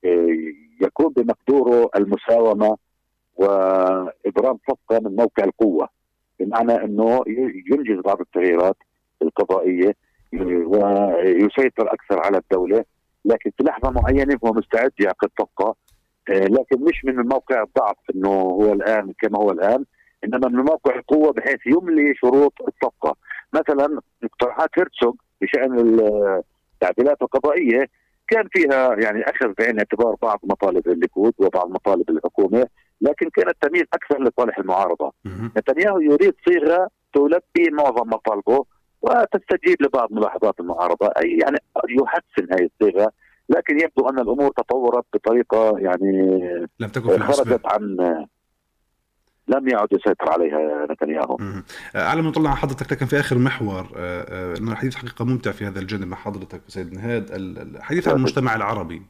[0.05, 0.27] آه،
[0.81, 2.77] يكون بمقدوره المساومة
[3.35, 5.89] وإبرام صفقة من موقع القوة
[6.39, 7.23] بمعنى إنه
[7.71, 8.77] ينجز بعض التغييرات
[9.21, 9.95] القضائية
[10.65, 12.85] ويسيطر أكثر على الدولة
[13.25, 15.75] لكن في لحظة معينة هو مستعد يعقد صفقة
[16.29, 19.85] آه، لكن مش من موقع الضعف إنه هو الآن كما هو الآن
[20.23, 23.15] إنما من موقع القوة بحيث يملي شروط الصفقة.
[23.53, 25.99] مثلا اقتراحات هيرتسوغ بشأن
[26.75, 27.85] التعديلات القضائية
[28.27, 32.67] كان فيها يعني أخذ بعين الاعتبار بعض مطالب الليكود وبعض مطالب الحكومة
[33.01, 35.13] لكن كانت تميل أكثر لصالح المعارضة.
[35.57, 38.65] نتنياهو يريد صيغة تلبي معظم مطالبه
[39.01, 41.07] وتستجيب لبعض ملاحظات المعارضة.
[41.07, 41.57] أي يعني
[41.89, 43.11] يحسن هذه الصيغة
[43.49, 46.39] لكن يبدو أن الأمور تطورت بطريقة يعني
[46.79, 47.97] لم تكن في خرجت عن
[49.47, 51.37] لم يعد يسيطر عليها نتنياهو.
[51.95, 53.87] على ما نطلع حضرتك لكن في آخر محور
[54.57, 57.31] إنه الحديث حقيقة ممتع في هذا الجانب مع حضرتك سيد نهاد.
[57.31, 59.01] الحديث عن المجتمع العربي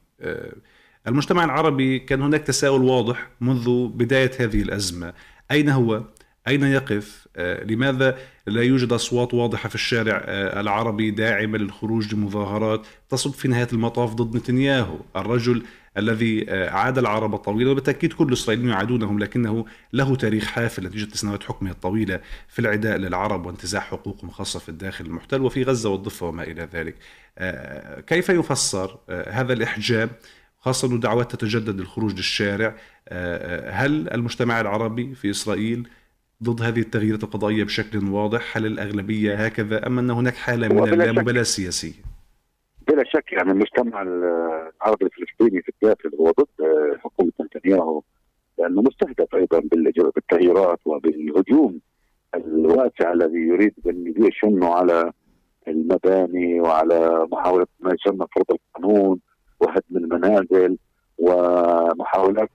[1.08, 5.14] المجتمع العربي كان هناك تساؤل واضح منذ بداية هذه الأزمة
[5.52, 6.04] أين هو؟
[6.48, 10.24] أين يقف؟ لماذا لا يوجد أصوات واضحة في الشارع
[10.60, 15.64] العربي داعمة للخروج لمظاهرات تصب في نهاية المطاف ضد نتنياهو الرجل
[15.98, 21.44] الذي آه، عاد العرب الطويلة وبالتأكيد كل الإسرائيليين يعادونهم لكنه له تاريخ حافل نتيجة سنوات
[21.44, 26.44] حكمه الطويلة في العداء للعرب وانتزاع حقوقهم خاصة في الداخل المحتل وفي غزة والضفة وما
[26.44, 26.96] إلى ذلك
[27.38, 30.10] آه، كيف يفسر آه، هذا الإحجام
[30.66, 32.76] خاصة أنه دعوات تتجدد للخروج للشارع.
[33.70, 35.88] هل المجتمع العربي في إسرائيل
[36.44, 41.42] ضد هذه التغييرات القضائية بشكل واضح؟ هل الأغلبية هكذا أم أن هناك حالة من اللامبالاة
[41.42, 41.94] السياسية؟
[42.88, 48.02] بلا شك يعني المجتمع العربي الفلسطيني في الداخل هو ضد آه، حكومة نتنياهو
[48.60, 51.80] لأنه مستهدف أيضا بالتغييرات وبالهجوم
[52.36, 55.12] الواسع الذي يريد أن يشن على
[55.68, 59.20] المباني وعلى محاولة ما يسمى فرض القانون.
[59.60, 60.78] وهدم المنازل
[61.18, 62.50] ومحاولات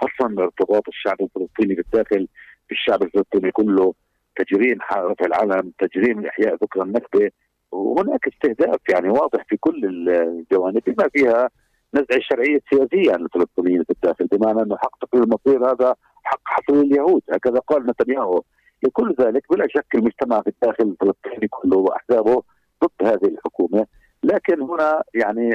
[0.00, 2.28] فصل ارتباط الشعب الفلسطيني بالداخل
[2.68, 3.94] بالشعب الفلسطيني كله
[4.36, 7.30] تجريم رفع العلم تجريم إحياء ذكرى النكبة.
[7.72, 11.50] وهناك استهداف يعني واضح في كل الجوانب بما فيها
[11.94, 16.78] نزع الشرعية السياسية عن الفلسطينيين في الداخل بمعنى إنه حق تقرير المصير هذا حق حصول
[16.78, 17.22] اليهود.
[17.32, 18.42] هكذا قال نتنياهو.
[18.82, 22.42] لكل ذلك بلا شك المجتمع في الداخل الفلسطيني كله وأحزابه
[22.84, 23.86] ضد هذه الحكومة.
[24.32, 25.50] لكن هنا يعني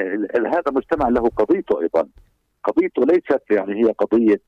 [0.46, 2.08] هذا المجتمع له قضيته أيضا.
[2.64, 4.40] قضيته ليست يعني هي قضية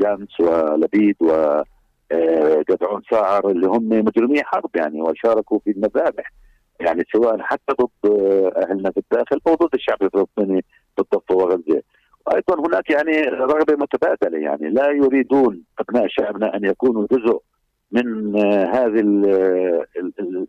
[0.00, 1.62] جانس ولبيد و
[2.12, 6.32] آه، جدعون ساعر اللي هم مجرمي حرب يعني وشاركوا في المذابح.
[6.80, 8.10] يعني سواء حتى ضد
[8.56, 10.64] أهلنا في الداخل أو ضد الشعب الفلسطيني
[10.96, 11.82] بالضبط وغزة.
[12.26, 17.40] وأيضا هناك يعني رغبة متبادلة يعني لا يريدون أبناء شعبنا أن يكونوا جزء
[17.92, 19.00] من هذا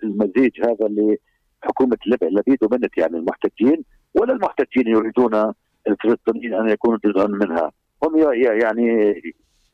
[0.04, 1.17] المزيج هذا اللي
[1.62, 3.84] حكومة لبيد وبنت يعني المحتجين
[4.15, 5.54] ولا المحتجين يريدون
[5.88, 7.72] الفلسطينيين أن يكونوا جزءا منها.
[8.04, 9.15] هم يعني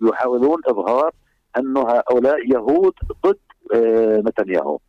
[0.02, 1.12] يحاولون إظهار
[1.58, 2.94] انه هؤلاء يهود
[3.26, 3.38] ضد
[3.76, 4.80] آه، نتنياهو.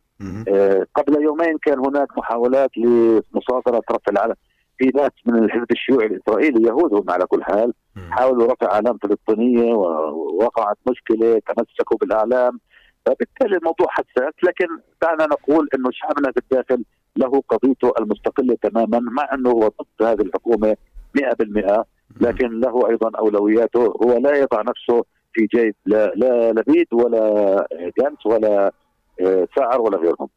[0.47, 4.35] آه، قبل يومين كان هناك محاولات لمصادرة رفع العلم
[4.77, 7.73] في ناس من الحزب الشيوعي الإسرائيلي يهود هم على كل حال.
[8.09, 12.59] حاولوا رفع اعلام فلسطينية ووقعت مشكلة تمسكوا بالإعلام.
[13.05, 14.67] فبالتالي الموضوع حساس لكن
[15.01, 16.83] دعنا نقول إنه شعبنا في الداخل
[17.17, 20.77] له قضيته المستقلة تماما مع إنه هو ضد هذه الحكومة
[21.17, 21.83] 100%
[22.21, 23.79] لكن له أيضا أولوياته.
[23.79, 27.67] هو لا يضع نفسه في جيب لا, لا لبيد ولا
[27.99, 28.73] جانس ولا
[29.55, 30.29] سعر ولا غيرهم.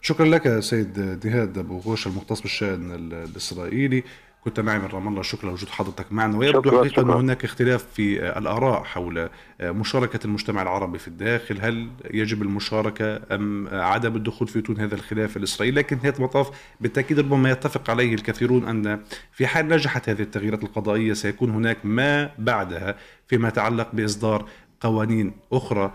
[0.00, 4.04] شكرا لك سيد نهاد أبو غوش المختص بالشأن الإسرائيلي.
[4.44, 6.36] كنت معي من رام الله شكرا لوجود حضرتك معنا.
[6.36, 9.28] ويبدو حقيقة أن هناك اختلاف في الآراء حول
[9.60, 15.36] مشاركة المجتمع العربي في الداخل هل يجب المشاركة أم عدم الدخول في تون هذا الخلاف
[15.36, 16.50] الإسرائيلي؟ لكن نهاية المطاف
[16.80, 19.00] بالتأكيد ربما يتفق عليه الكثيرون أن
[19.32, 22.96] في حال نجحت هذه التغييرات القضائية سيكون هناك ما بعدها
[23.28, 24.48] فيما يتعلق بإصدار
[24.80, 25.92] قوانين أخرى آه،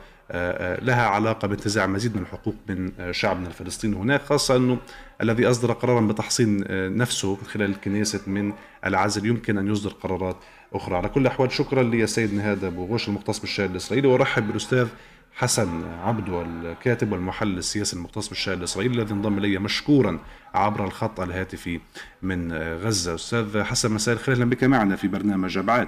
[0.81, 4.77] لها علاقة بانتزاع مزيد من الحقوق من شعبنا الفلسطيني هناك خاصة أنه
[5.21, 6.63] الذي أصدر قرارا بتحصين
[6.97, 8.53] نفسه من خلال الكنيسة من
[8.85, 10.37] العزل يمكن أن يصدر قرارات
[10.73, 10.97] أخرى.
[10.97, 14.87] على كل الأحوال شكرا لسيد نهاد أبو غوش المختص بالشأن الإسرائيلي وأرحب بالأستاذ
[15.33, 20.19] حسن عبدو الكاتب والمحلل السياسي المختص بالشأن الإسرائيلي الذي انضم إلي مشكورا
[20.53, 21.79] عبر الخط الهاتفي
[22.21, 23.15] من غزة.
[23.15, 24.35] أستاذ حسن مساء الخير.
[24.35, 25.87] أهلا بك معنا في برنامج أبعاد.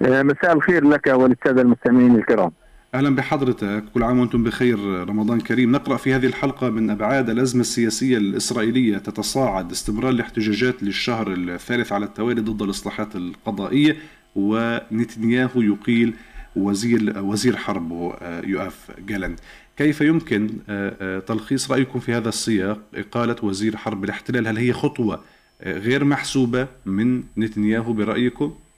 [0.00, 2.52] مساء الخير لك وللسادة المستمعين الكرام.
[2.94, 4.78] أهلا بحضرتك كل عام وأنتم بخير
[5.08, 5.72] رمضان كريم.
[5.72, 12.04] نقرأ في هذه الحلقة من أبعاد الأزمة السياسية الإسرائيلية تتصاعد استمرار الاحتجاجات للشهر الثالث على
[12.04, 13.96] التوالي ضد الإصلاحات القضائية
[14.36, 16.14] ونتنياهو يقيل
[16.56, 19.40] وزير وزير حربه آه، يؤاف جالنت
[19.76, 25.20] كيف يمكن آه، تلخيص رأيكم في هذا السياق؟ إقالة وزير حرب الاحتلال هل هي خطوة
[25.62, 28.71] غير محسوبة من نتنياهو برأيكم؟ آه،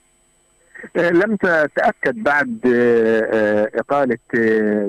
[0.95, 4.17] لم تتاكد بعد آه، آه، إقالة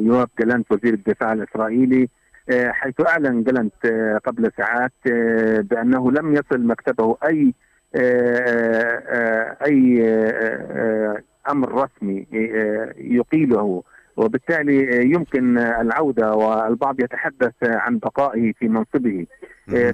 [0.06, 2.08] يواب جلانت وزير الدفاع الإسرائيلي
[2.50, 3.86] حيث أعلن جلانت
[4.24, 4.92] قبل ساعات
[5.60, 7.54] بأنه لم يصل مكتبه أي
[9.66, 10.02] أي
[11.50, 12.26] أمر رسمي
[12.98, 13.82] يقيله.
[14.16, 19.26] وبالتالي يمكن العودة والبعض يتحدث عن بقائه في منصبه.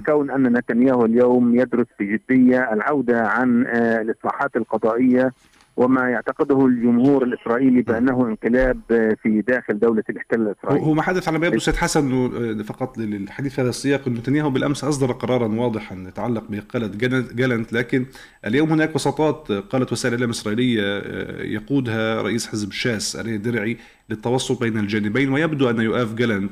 [0.05, 5.31] كون أن نتنياهو اليوم يدرس بجدية العودة عن الإصلاحات القضائية
[5.77, 8.79] وما يعتقده الجمهور الإسرائيلي بأنه انقلاب
[9.23, 10.85] في داخل دولة الاحتلال الإسرائيلي.
[10.85, 14.19] هو ما حدث على ما يبدو سيد حسن إنه فقط للحديث في هذا السياق إنه
[14.19, 16.87] نتنياهو بالأمس أصدر قرارا واضحا يتعلق باقاله
[17.33, 18.05] جالنت لكن
[18.45, 23.77] اليوم هناك وساطات قالت وسائل الاعلام الاسرائيليه آه، يقودها رئيس حزب شاس اري درعي
[24.13, 26.51] للتوسط بين الجانبين ويبدو أن يؤاف جالنت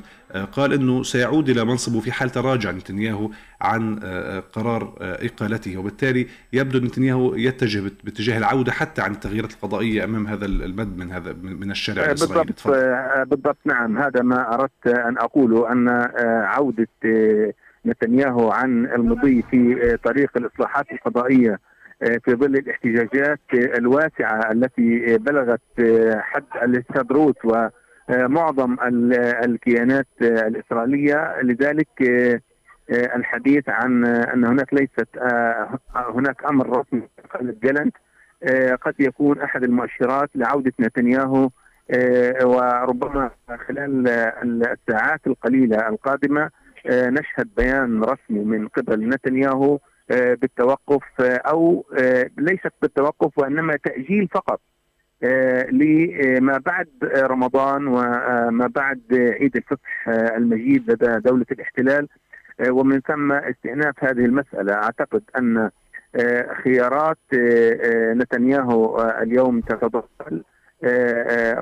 [0.52, 3.30] قال أنه سيعود إلى منصبه في حال تراجع نتنياهو
[3.62, 4.00] عن
[4.54, 5.78] قرار إقالته.
[5.78, 11.36] وبالتالي يبدو نتنياهو يتجه باتجاه العودة حتى عن التغييرات القضائية أمام هذا المد من هذا
[11.42, 12.54] من الشارع الإسرائيلي.
[12.54, 13.98] بالضبط, بالضبط نعم.
[13.98, 15.90] هذا ما أردت أن أقوله أن
[16.46, 16.88] عودة
[17.86, 21.60] نتنياهو عن المضي في طريق الإصلاحات القضائية
[22.02, 25.62] في ظل الاحتجاجات الواسعة التي بلغت
[26.20, 28.78] حد الاستدروت ومعظم
[29.46, 31.42] الكيانات الإسرائيلية.
[31.42, 31.88] لذلك
[32.92, 35.08] الحديث عن أن هناك ليست
[35.96, 37.02] هناك أمر رسمي
[37.64, 37.96] جلنت
[38.82, 41.50] قد يكون أحد المؤشرات لعودة نتنياهو
[42.44, 43.30] وربما
[43.68, 44.08] خلال
[44.64, 46.50] الساعات القليلة القادمة
[46.90, 49.80] نشهد بيان رسمي من قبل نتنياهو
[50.12, 51.86] بالتوقف أو
[52.38, 54.62] ليست بالتوقف وإنما تأجيل فقط
[55.72, 62.08] لما بعد رمضان وما بعد عيد الفصح المجيد لدى دولة الاحتلال
[62.70, 64.74] ومن ثم استئناف هذه المسألة.
[64.74, 65.70] أعتقد أن
[66.64, 67.18] خيارات
[68.18, 70.42] نتنياهو اليوم تتضمن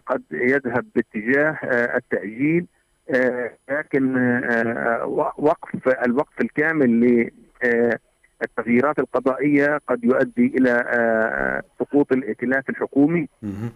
[0.06, 1.58] قد يذهب باتجاه
[1.98, 2.66] التأجيل
[3.70, 4.16] لكن
[5.38, 7.30] وقف الوقف الكامل
[8.44, 10.84] التغييرات القضائية قد يؤدي إلى
[11.80, 13.28] سقوط الائتلاف الحكومي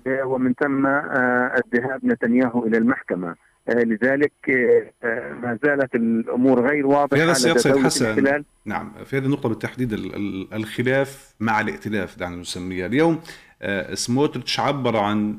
[0.08, 3.36] ومن ثم الذهاب نتنياهو إلى المحكمة.
[3.70, 4.34] لذلك
[5.44, 9.94] ما زالت الأمور غير واضحة في هذا السياق سيد حسن نعم في هذه النقطة بالتحديد
[10.54, 12.86] الخلاف مع الائتلاف دعنا نسميها.
[12.86, 13.20] اليوم
[13.94, 15.38] سموتريتش عبر عن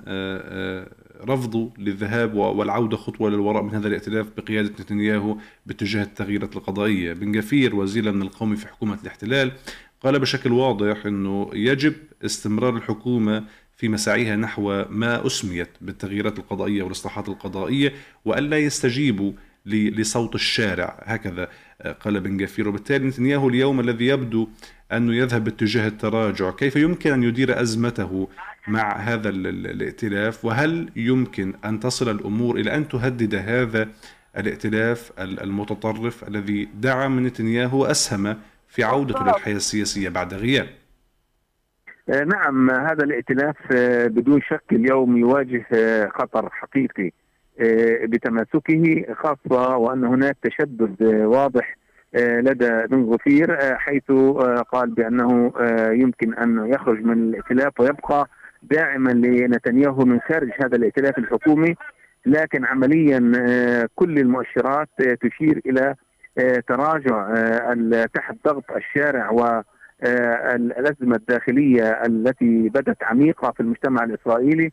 [1.24, 7.12] رفضه للذهاب والعودة خطوة للوراء من هذا الائتلاف بقيادة نتنياهو باتجاه التغييرات القضائية.
[7.12, 9.52] بن جفير وزير من القومي في حكومة الاحتلال
[10.00, 13.44] قال بشكل واضح أنه يجب استمرار الحكومة
[13.76, 17.92] في مساعيها نحو ما أسميت بالتغييرات القضائية والإصلاحات القضائية
[18.24, 19.32] وألا يستجيبوا
[19.66, 21.02] لصوت الشارع.
[21.04, 21.48] هكذا
[22.00, 22.68] قال بن جفير.
[22.68, 24.48] وبالتالي نتنياهو اليوم الذي يبدو
[24.92, 28.28] أنه يذهب باتجاه التراجع كيف يمكن أن يدير أزمته
[28.68, 33.88] مع هذا الائتلاف؟ وهل يمكن أن تصل الأمور إلى أن تهدد هذا
[34.36, 38.36] الائتلاف المتطرف الذي دعم نتنياهو وأسهم
[38.68, 40.66] في عودته للحياة السياسية بعد غياب؟
[42.08, 43.56] نعم هذا الائتلاف
[44.06, 45.66] بدون شك اليوم يواجه
[46.08, 47.12] خطر حقيقي.
[48.04, 51.76] بتماسكه خاصة وأن هناك تشدد واضح
[52.16, 54.10] لدى بن غفير حيث
[54.72, 55.52] قال بأنه
[55.90, 58.28] يمكن أن يخرج من الائتلاف ويبقى
[58.62, 61.74] داعما لنتنياهو من خارج هذا الائتلاف الحكومي
[62.26, 63.18] لكن عمليا
[63.94, 64.88] كل المؤشرات
[65.20, 65.94] تشير إلى
[66.68, 67.34] تراجع
[68.14, 74.72] تحت ضغط الشارع والازمه الداخلية التي بدت عميقة في المجتمع الإسرائيلي.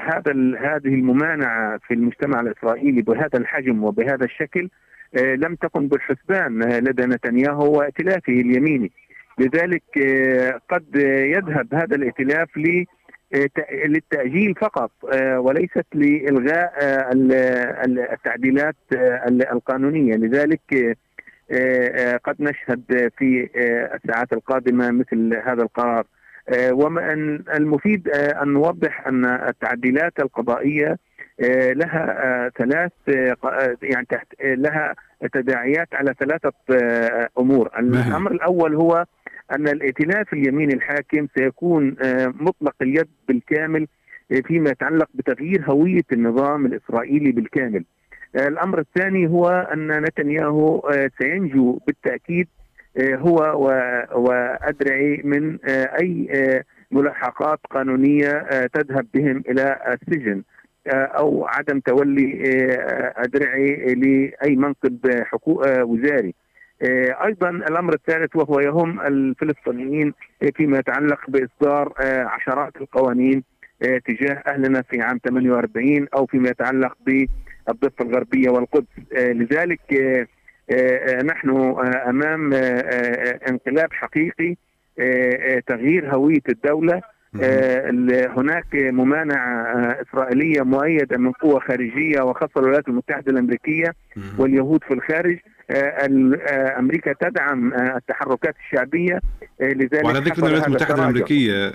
[0.00, 4.68] هذا هذه الممانعة في المجتمع الإسرائيلي بهذا الحجم وبهذا الشكل
[5.14, 8.92] لم تكن بالحسبان لدى نتنياهو وائتلافه اليميني.
[9.38, 9.82] لذلك
[10.68, 10.96] قد
[11.36, 12.48] يذهب هذا الائتلاف
[13.86, 14.90] للتأجيل فقط
[15.36, 16.72] وليست لإلغاء
[18.12, 18.76] التعديلات
[19.52, 20.14] القانونية.
[20.14, 20.96] لذلك
[22.24, 23.48] قد نشهد في
[23.94, 26.04] الساعات القادمة مثل هذا القرار.
[27.56, 30.98] المفيد أن نوضح أن التعديلات القضائية
[31.72, 32.92] لها ثلاث
[33.82, 34.94] يعني تحت لها
[35.32, 36.52] تداعيات على ثلاثة
[37.38, 37.70] أمور.
[37.78, 39.04] الأمر الأول هو
[39.52, 41.96] أن الائتلاف اليمين الحاكم سيكون
[42.40, 43.86] مطلق اليد بالكامل
[44.46, 47.84] فيما يتعلق بتغيير هوية النظام الإسرائيلي بالكامل.
[48.36, 52.48] الأمر الثاني هو أن نتنياهو سينجو بالتأكيد
[53.00, 53.36] هو
[54.14, 56.28] وأدرعي من أي
[56.90, 60.42] ملاحقات قانونية تذهب بهم إلى السجن
[60.92, 62.38] أو عدم تولي
[63.16, 64.98] أدرعي لأي منصب
[65.66, 66.34] وزاري.
[67.24, 70.14] أيضا الأمر الثالث وهو يهم الفلسطينيين
[70.56, 71.92] فيما يتعلق بإصدار
[72.26, 73.42] عشرات القوانين
[73.80, 78.88] تجاه أهلنا في عام 48 أو فيما يتعلق بالضفة الغربية والقدس.
[79.12, 79.80] لذلك
[81.24, 81.76] نحن
[82.08, 82.52] أمام
[83.48, 84.56] انقلاب حقيقي
[85.66, 87.02] تغيير هوية الدولة.
[88.36, 89.62] هناك ممانعة
[90.02, 93.94] إسرائيلية مؤيدة من قوى خارجية وخاصة الولايات المتحدة الأمريكية
[94.38, 95.38] واليهود في الخارج.
[96.78, 99.20] أمريكا تدعم التحركات الشعبية
[99.60, 101.72] لذلك وعلى ذكر الولايات المتحدة الأمريكية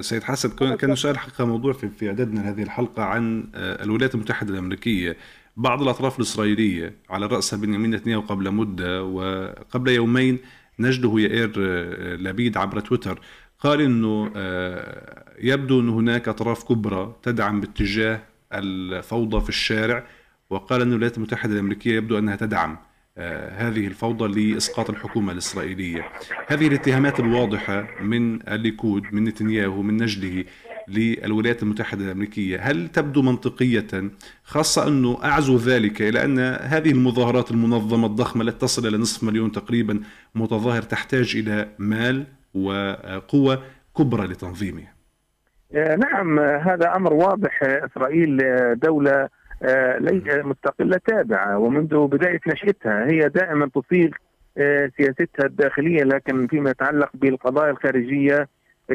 [0.00, 5.16] سيد حسن كان سؤال حقيقة موضوع في إعدادنا هذه الحلقة عن الولايات المتحدة الأمريكية.
[5.56, 10.38] بعض الأطراف الإسرائيلية على رأسها بنيامين نتنياهو قبل مدة وقبل يومين
[10.78, 11.52] نجده يائير
[12.16, 13.20] لبيد عبر تويتر
[13.60, 14.30] قال إنه
[15.38, 18.20] يبدو ان هناك أطراف كبرى تدعم باتجاه
[18.52, 20.06] الفوضى في الشارع
[20.50, 22.78] وقال أن الولايات المتحدة الأمريكية يبدو أنها تدعم
[23.18, 26.08] آه، هذه الفوضى لإسقاط الحكومة الإسرائيلية.
[26.46, 30.44] هذه الاتهامات الواضحة من الليكود من نتنياهو من نجله
[30.88, 32.58] للولايات المتحدة الأمريكية.
[32.60, 33.86] هل تبدو منطقية
[34.44, 39.52] خاصة أنه أعزو ذلك إلى أن هذه المظاهرات المنظمة الضخمة التي تصل إلى نصف مليون
[39.52, 40.00] تقريبا
[40.34, 42.24] متظاهر تحتاج إلى مال
[42.54, 43.62] وقوة
[43.98, 44.96] كبرى لتنظيمها؟
[45.74, 47.62] آه، نعم هذا أمر واضح.
[47.62, 48.38] إسرائيل
[48.74, 49.28] دولة
[49.62, 49.98] آه،
[50.44, 53.06] مستقلة تابعة ومنذ بداية نشأتها.
[53.10, 54.10] هي دائما تصيغ
[54.58, 58.48] آه، سياستها الداخلية لكن فيما يتعلق بالقضايا الخارجية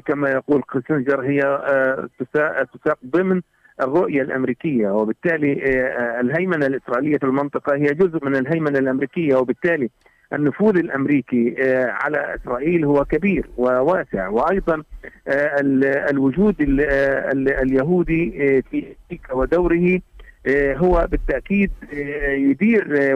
[0.06, 3.42] كما يقول كيسنجر هي آه، تساق ضمن
[3.82, 5.54] الرؤية الأمريكية وبالتالي
[6.20, 9.90] الهيمنة الإسرائيلية في المنطقة هي جزء من الهيمنة الأمريكية وبالتالي
[10.34, 11.56] النفوذ الأمريكي
[11.88, 14.28] على إسرائيل هو كبير وواسع.
[14.28, 14.84] وأيضا
[16.10, 16.56] الوجود
[17.62, 18.32] اليهودي
[18.72, 20.00] في أمريكا ودوره
[20.48, 23.16] آه، هو بالتأكيد آه، يدير آه،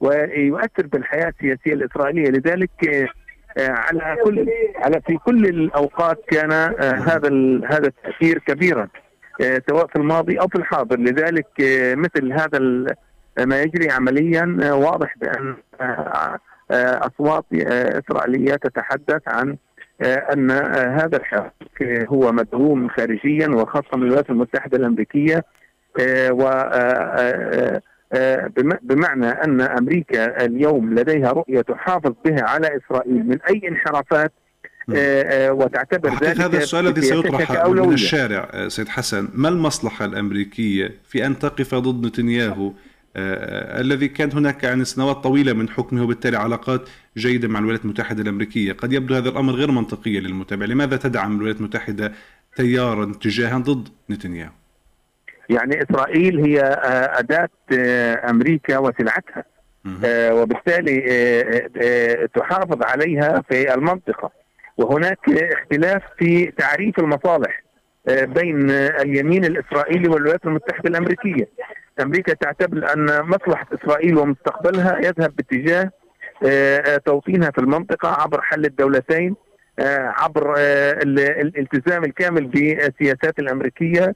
[0.00, 2.30] ويؤثر بالحياة السياسية الإسرائيلية.
[2.30, 3.10] لذلك
[3.58, 7.28] على كل على في كل الأوقات كان هذا
[7.66, 8.88] هذا التأثير كبيرا
[9.68, 10.98] سواء في الماضي أو في الحاضر.
[10.98, 11.46] لذلك
[11.96, 12.58] مثل هذا
[13.46, 15.54] ما يجري عمليا واضح بأن
[16.80, 19.56] أصوات إسرائيلية تتحدث عن
[20.02, 20.50] أن
[21.00, 25.44] هذا الحراك هو مدعوم خارجيا وخاصة من الولايات المتحدة الأمريكية
[26.30, 26.42] و
[28.82, 34.32] بمعنى أن أمريكا اليوم لديها رؤية تحافظ بها على إسرائيل من أي انحرافات
[35.50, 39.28] وتعتبر ذلك هذا السؤال الذي سيطرح من الشارع سيد حسن.
[39.34, 42.72] ما المصلحة الأمريكية في أن تقف ضد نتنياهو؟
[43.16, 48.22] آه الذي كانت هناك يعني سنوات طويلة من حكمه وبالتالي علاقات جيدة مع الولايات المتحدة
[48.22, 48.72] الأمريكية.
[48.72, 52.12] قد يبدو هذا الأمر غير منطقي للمتابع لماذا تدعم الولايات المتحدة
[52.56, 54.52] تيارا اتجاها ضد نتنياهو؟
[55.48, 59.44] يعني إسرائيل هي آه، أداة آه، أمريكا وسلعتها.
[60.04, 61.00] آه، وبالتالي
[62.34, 64.30] تحافظ عليها في المنطقة.
[64.78, 67.62] وهناك اختلاف في تعريف المصالح
[68.06, 71.48] بين اليمين الإسرائيلي والولايات المتحدة الأمريكية.
[72.00, 75.90] أمريكا تعتبر أن مصلحة إسرائيل ومستقبلها يذهب باتجاه
[76.98, 79.34] توطينها في المنطقة عبر حل الدولتين
[80.18, 84.14] عبر الالتزام الكامل بالسياسات الأمريكية.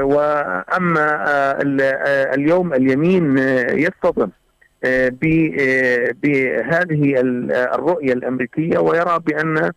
[0.00, 1.56] وأما
[2.34, 3.38] اليوم اليمين
[3.68, 4.30] يصطدم
[6.22, 7.14] بهذه
[7.74, 9.72] الرؤية الأمريكية ويرى بأن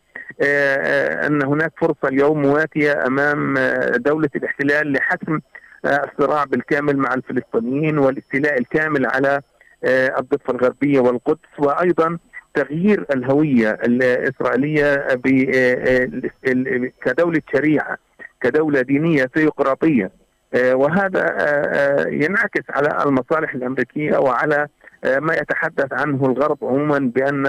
[1.27, 3.53] أن هناك فرصة اليوم مواتية أمام
[3.97, 5.39] دولة الاحتلال لحسم
[5.85, 9.41] الصراع بالكامل مع الفلسطينيين والاستيلاء الكامل على
[9.83, 12.17] آه، الضفة الغربية والقدس وأيضا
[12.53, 15.19] تغيير الهوية الإسرائيلية آه،
[16.45, 17.97] آه، كدولة شريعة.
[18.41, 20.11] كدولة دينية ثيوقراطية.
[20.55, 21.25] وهذا
[22.07, 24.67] ينعكس على المصالح الأمريكية وعلى
[25.03, 27.43] ما يتحدث عنه الغرب عموما بأن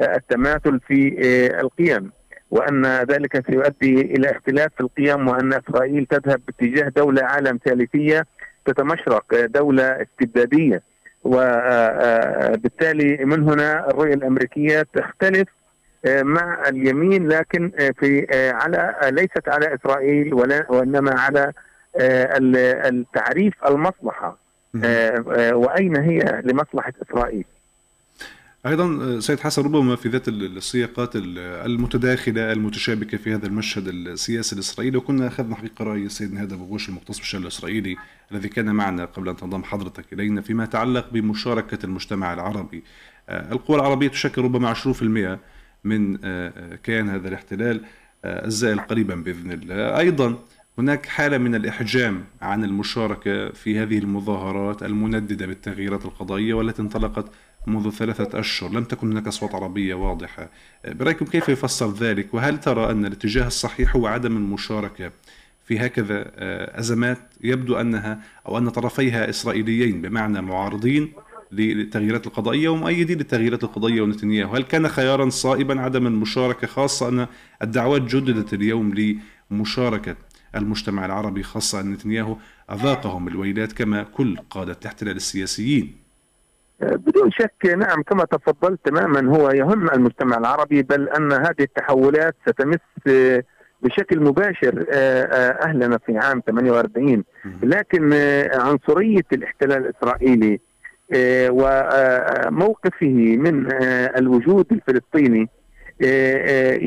[0.00, 1.16] التماثل في
[1.60, 2.10] القيم
[2.50, 8.26] وأن ذلك سيؤدي إلى اختلاف في القيم وأن إسرائيل تذهب باتجاه دولة عالم ثالثية
[8.64, 10.82] تتمشرق دولة استبدادية.
[11.24, 15.48] وبالتالي من هنا الرؤية الأمريكية تختلف
[16.06, 21.52] مع اليمين لكن في على ليست على إسرائيل ولا وإنما على
[21.96, 24.38] التعريف المصلحة.
[25.52, 27.44] وأين هي لمصلحة إسرائيل؟
[28.66, 34.96] أيضا آه، سيد حسن ربما في ذات السياقات المتداخلة المتشابكة في هذا المشهد السياسي الإسرائيلي.
[34.96, 37.96] وكنا أخذنا حقيقة رأي السيد نهاد أبو غوش المختص بالشأن الإسرائيلي
[38.32, 42.84] الذي كان معنا قبل أن تنضم حضرتك إلينا فيما يتعلق بمشاركة المجتمع العربي.
[43.28, 45.38] آه، القوى العربية تشكل ربما 20%
[45.84, 47.80] من آه، كيان هذا الاحتلال
[48.24, 49.98] الزائل قريبا بإذن الله.
[49.98, 50.38] أيضا
[50.78, 57.30] هناك حالة من الإحجام عن المشاركة في هذه المظاهرات المنددة بالتغييرات القضائية والتي انطلقت
[57.66, 58.70] منذ ثلاثة أشهر.
[58.70, 60.50] لم تكن هناك أصوات عربية واضحة.
[60.88, 65.10] برأيكم كيف يفسر ذلك؟ وهل ترى أن الاتجاه الصحيح هو عدم المشاركة
[65.64, 71.12] في هكذا آه، أزمات؟ يبدو أنها أو أن طرفيها إسرائيليين بمعنى معارضين
[71.52, 74.54] للتغييرات القضائية ومؤيدين للتغييرات القضائية ونتنياهو.
[74.54, 77.26] هل كان خيارا صائبا عدم المشاركة خاصة أن
[77.62, 79.18] الدعوات جددت اليوم
[79.50, 80.16] لمشاركة
[80.56, 82.36] المجتمع العربي خاصة أن نتنياهو
[82.72, 86.08] أذاقهم الويلات كما كل قادة الاحتلال السياسيين؟
[86.80, 92.78] بدون شك نعم كما تفضلت تماما هو يهم المجتمع العربي بل أن هذه التحولات ستمس
[93.82, 97.24] بشكل مباشر آه، آه، أهلنا في عام 48
[97.62, 100.60] لكن آه، عنصرية الاحتلال الإسرائيلي
[101.50, 103.68] وموقفه من
[104.16, 105.48] الوجود الفلسطيني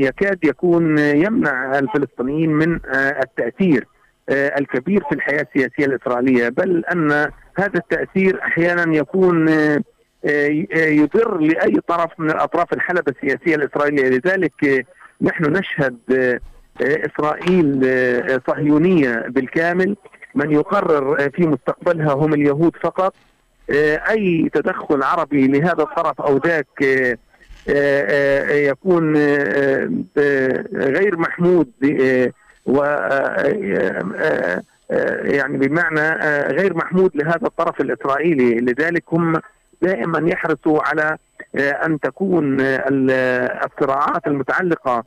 [0.06, 3.88] يكاد يكون يمنع الفلسطينيين من التأثير
[4.30, 7.12] الكبير في الحياة السياسية الإسرائيلية بل أن
[7.58, 9.50] هذا التأثير أحيانا يكون
[10.76, 14.10] يضر لأي طرف من الأطراف الحلبة السياسية الإسرائيلية.
[14.10, 14.86] لذلك
[15.22, 15.98] نحن نشهد
[16.82, 17.86] إسرائيل
[18.48, 19.96] صهيونية بالكامل.
[20.36, 23.14] من يقرر في مستقبلها هم اليهود فقط.
[24.10, 26.82] أي تدخل عربي لهذا الطرف أو ذاك
[28.70, 29.16] يكون
[30.76, 31.72] غير محمود
[32.66, 32.84] و
[35.24, 36.10] يعني بمعنى
[36.48, 38.56] غير محمود لهذا الطرف الإسرائيلي.
[38.56, 39.42] لذلك هم
[39.82, 41.18] دائما يحرصوا على
[41.56, 45.04] أن تكون الصراعات المتعلقة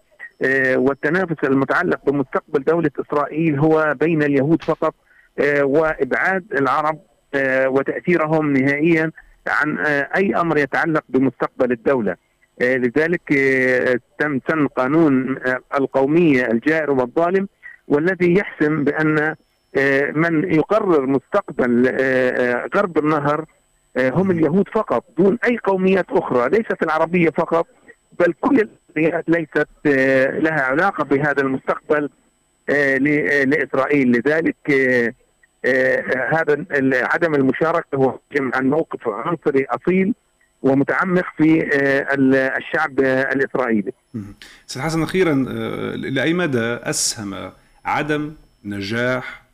[0.74, 4.94] والتنافس المتعلق بمستقبل دولة إسرائيل هو بين اليهود فقط
[5.62, 6.98] وإبعاد العرب
[7.66, 9.10] وتأثيرهم نهائيا
[9.48, 9.78] عن
[10.16, 12.16] أي أمر يتعلق بمستقبل الدولة.
[12.60, 13.34] لذلك
[14.18, 15.36] تم سن قانون
[15.80, 17.48] القوميه الجائر والظالم
[17.88, 19.34] والذي يحسم بأن
[20.14, 21.88] من يقرر مستقبل
[22.76, 23.44] غرب النهر
[23.98, 27.66] هم اليهود فقط دون أي قوميات أخرى ليست العربية فقط
[28.18, 29.68] بل كل القوميات ليست
[30.42, 32.10] لها علاقة بهذا المستقبل
[33.46, 34.12] لإسرائيل.
[34.12, 34.56] لذلك
[36.32, 40.14] هذا عدم المشاركة هو عن موقف عنصري أصيل
[40.62, 41.68] ومتعمق في
[42.58, 43.92] الشعب الإسرائيلي.
[44.66, 45.34] سيد حسن أخيرا
[45.96, 47.50] لأي مدى أسهم
[47.84, 48.32] عدم
[48.64, 49.44] نجاح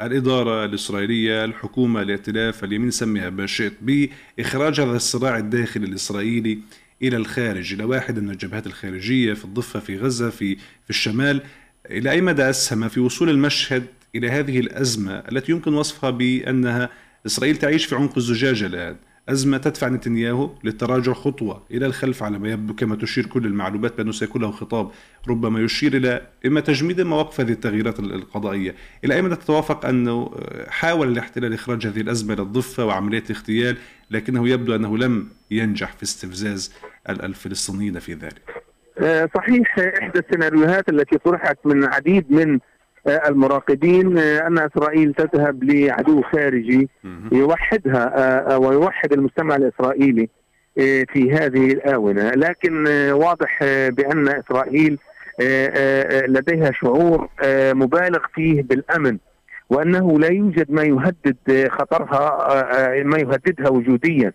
[0.00, 6.58] الإدارة الإسرائيلية الحكومة الائتلاف اليمين سميها ما شئت بإخراج هذا الصراع الداخلي الإسرائيلي
[7.02, 11.42] إلى الخارج إلى واحدة من الجبهات الخارجية في الضفة في غزة في, في الشمال
[11.90, 16.88] إلى أي مدى أسهم في وصول المشهد إلى هذه الأزمة التي يمكن وصفها بأنها
[17.26, 18.96] إسرائيل تعيش في عنق الزجاجة الآن.
[19.28, 24.12] أزمة تدفع نتنياهو للتراجع خطوة إلى الخلف على ما يبدو كما تشير كل المعلومات بأنه
[24.12, 24.90] سيكون له خطاب
[25.28, 28.74] ربما يشير إلى إما تجميد إما وقف هذه التغييرات القضائية.
[29.04, 30.30] إلى أي مدى تتوافق أنه
[30.68, 33.76] حاول الاحتلال إخراج هذه الأزمة إلى الضفة وعملية اغتيال
[34.10, 36.72] لكنه يبدو أنه لم ينجح في استفزاز
[37.08, 38.42] الفلسطينيين في ذلك؟
[39.34, 42.58] صحيح إحدى السيناريوهات التي طرحت من عديد من
[43.08, 46.88] المراقبين أن إسرائيل تذهب لعدو خارجي
[47.32, 50.28] يوحدها ويوحد المجتمع الإسرائيلي
[51.12, 54.98] في هذه الآونة، لكن واضح بأن إسرائيل
[56.28, 57.28] لديها شعور
[57.74, 59.18] مبالغ فيه بالأمن
[59.70, 64.32] وأنه لا يوجد ما يهدد خطرها ما يهددها وجوديا.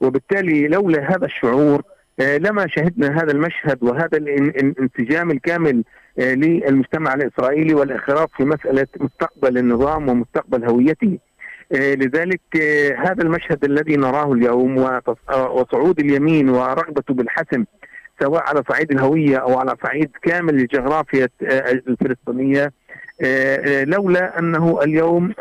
[0.00, 1.82] وبالتالي لولا هذا الشعور
[2.18, 5.84] لما شهدنا هذا المشهد وهذا الانسجام الكامل
[6.18, 11.18] للمجتمع الإسرائيلي والاخراج في مسألة مستقبل النظام ومستقبل هويته.
[11.72, 12.40] لذلك
[12.98, 14.78] هذا المشهد الذي نراه اليوم
[15.50, 17.64] وصعود اليمين ورغبته بالحسم
[18.20, 22.72] سواء على صعيد الهوية أو على صعيد كامل الجغرافيا الفلسطينية
[23.84, 25.32] لولا أنه اليوم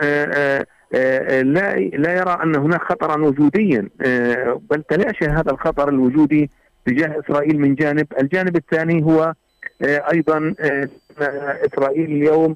[1.43, 3.89] لا لا يرى أن هناك خطرا وجوديا
[4.69, 6.49] بل تلاشى هذا الخطر الوجودي
[6.85, 9.33] تجاه إسرائيل من جانب، الجانب الثاني هو
[9.83, 10.55] أيضا
[11.65, 12.55] إسرائيل اليوم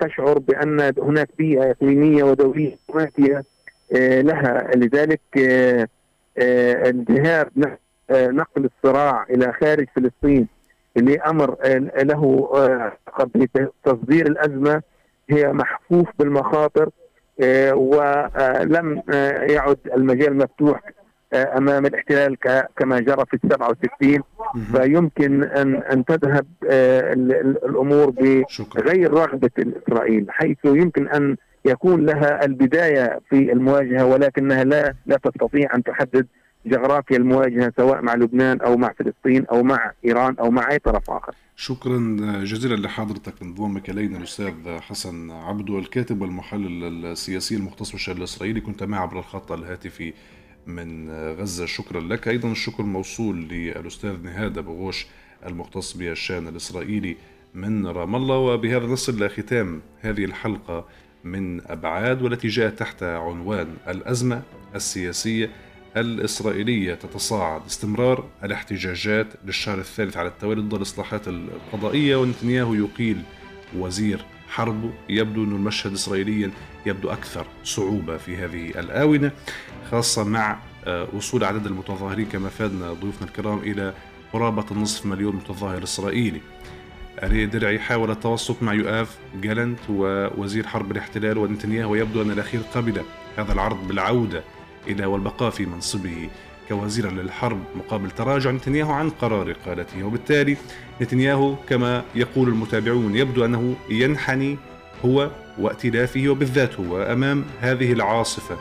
[0.00, 3.44] تشعر بأن هناك بيئة إقليمية ودولية ماتيه
[4.20, 4.70] لها.
[4.76, 5.20] لذلك
[6.86, 7.48] انتهاء
[8.10, 10.46] نقل الصراع إلى خارج فلسطين
[10.96, 11.56] لأمر
[12.02, 12.48] له
[13.84, 14.82] تصدير الأزمة
[15.30, 16.90] هي محفوف بالمخاطر
[17.74, 19.02] ولم
[19.48, 20.80] يعد المجال مفتوح
[21.34, 22.36] أمام الاحتلال
[22.76, 24.22] كما جرى في ال 67
[24.72, 28.10] فيمكن ان أن تذهب الأمور
[28.76, 35.74] بغير رغبة إسرائيل حيث يمكن أن يكون لها البداية في المواجهة ولكنها لا لا تستطيع
[35.74, 36.26] أن تحدد
[36.66, 41.10] جغرافيا المواجهة سواء مع لبنان أو مع فلسطين أو مع إيران أو مع أي طرف
[41.10, 41.34] آخر.
[41.56, 48.60] شكرا جزيلا لحضرتك انضمامك الينا الأستاذ حسن عبدو الكاتب والمحلل السياسي المختص بالشأن الإسرائيلي.
[48.60, 50.12] كنت معي عبر الخط الهاتفي
[50.68, 51.66] من غزة.
[51.66, 52.28] شكرا لك.
[52.28, 55.06] أيضا الشكر موصول للأستاذ نهاد أبو غوش
[55.46, 57.16] المختص بالشأن الإسرائيلي
[57.54, 58.36] من رام الله.
[58.36, 60.84] وبهذا نصل إلى ختام هذه الحلقة
[61.24, 64.42] من أبعاد والتي جاءت تحت عنوان الأزمة
[64.74, 65.50] السياسية
[65.96, 67.66] الإسرائيلية تتصاعد.
[67.66, 73.22] استمرار الاحتجاجات للشهر الثالث على التوالي ضد الإصلاحات القضائية ونتنياهو يقيل
[73.76, 76.50] وزير حربه يبدو أن المشهد إسرائيليا
[76.86, 79.32] يبدو أكثر صعوبة في هذه الآونة
[79.90, 80.58] خاصة مع
[81.12, 83.94] وصول عدد المتظاهرين كما فادنا ضيوفنا الكرام إلى
[84.32, 86.40] قرابة النصف مليون متظاهر إسرائيلي.
[87.22, 93.02] أري درعي حاول التوسط مع يؤاف جالنت ووزير حرب الاحتلال ونتنياهو ويبدو أن الأخير قبل
[93.36, 94.42] هذا العرض بالعودة
[94.86, 96.30] إلى والبقاء في منصبه.
[96.68, 100.56] كوزير للحرب مقابل تراجع نتنياهو عن قرار إقالته وبالتالي
[101.02, 104.58] نتنياهو كما يقول المتابعون يبدو أنه ينحني
[105.04, 108.56] هو وائتلافه وبالذات هو أمام هذه العاصفة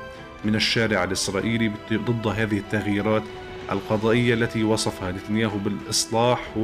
[0.46, 3.24] من الشارع الإسرائيلي ضد هذه التغييرات
[3.72, 6.58] القضائية التي وصفها نتنياهو بالإصلاح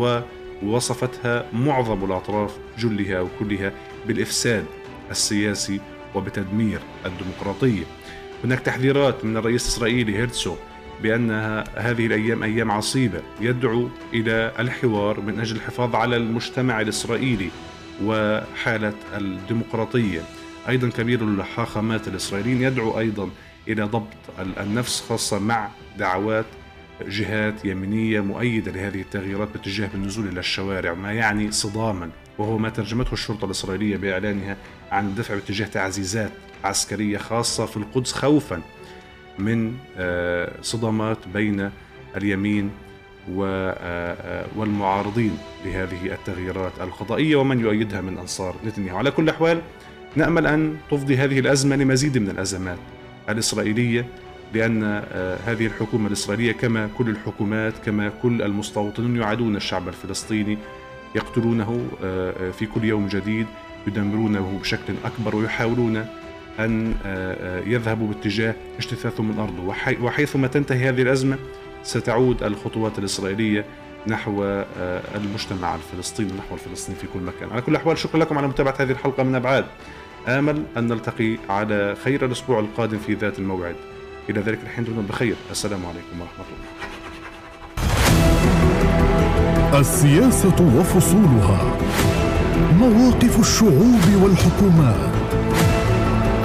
[0.63, 3.71] ووصفتها معظم الأطراف جلها أو كلها
[4.07, 4.65] بالإفساد
[5.11, 5.79] السياسي
[6.15, 7.83] وبتدمير الديمقراطية.
[8.43, 10.55] هناك تحذيرات من الرئيس الإسرائيلي هيرتسو
[11.03, 11.31] بأن
[11.75, 17.49] هذه الأيام أيام عصيبة يدعو إلى الحوار من أجل الحفاظ على المجتمع الإسرائيلي
[18.03, 20.21] وحالة الديمقراطية.
[20.69, 23.29] أيضا كبير الحاخامات الإسرائيليين يدعو أيضا
[23.67, 24.07] إلى ضبط
[24.39, 26.45] النفس خاصة مع دعوات
[27.07, 33.13] جهات يمينية مؤيدة لهذه التغييرات باتجاه بالنزول إلى الشوارع ما يعني صداما وهو ما ترجمته
[33.13, 34.57] الشرطة الإسرائيلية بإعلانها
[34.91, 36.31] عن الدفع باتجاه تعزيزات
[36.63, 38.61] عسكرية خاصة في القدس خوفا
[39.39, 41.69] من آه، صدامات بين
[42.17, 42.71] اليمين
[43.39, 48.97] آه، آه، والمعارضين لهذه التغييرات القضائية ومن يؤيدها من أنصار نتنياهو.
[48.97, 49.61] على كل الاحوال
[50.15, 52.77] نأمل أن تفضي هذه الأزمة لمزيد من الأزمات
[53.29, 54.05] الإسرائيلية
[54.53, 54.83] لأن
[55.45, 60.57] هذه الحكومة الإسرائيلية كما كل الحكومات كما كل المستوطنون يعادون الشعب الفلسطيني
[61.15, 61.87] يقتلونه
[62.59, 63.45] في كل يوم جديد
[63.87, 66.05] يدمرونه بشكل أكبر ويحاولون
[66.59, 69.75] أن آه، آه، يذهبوا باتجاه اجتثاثه من أرضه.
[70.03, 71.37] وحيثما تنتهي هذه الأزمة
[71.83, 73.65] ستعود الخطوات الإسرائيلية
[74.07, 77.49] نحو آه، المجتمع الفلسطيني نحو الفلسطيني في كل مكان.
[77.51, 79.65] على كل الأحوال شكرا لكم على متابعة هذه الحلقة من أبعاد.
[80.27, 83.75] آمل أن نلتقي على خير الأسبوع القادم في ذات الموعد.
[84.29, 85.35] إلى ذلك الحين دمتم بخير.
[85.51, 86.93] السلام عليكم ورحمة الله.
[89.79, 91.77] السياسة وفصولها.
[92.79, 95.13] مواقف الشعوب والحكومات.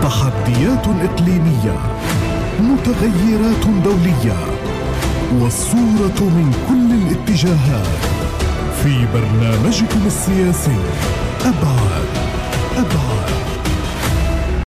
[0.09, 1.77] تحديات إقليمية
[2.61, 4.37] متغيرات دولية
[5.41, 7.87] والصورة من كل الاتجاهات.
[8.83, 10.79] في برنامجكم السياسي
[11.45, 12.09] أبعاد
[12.77, 13.38] أبعاد.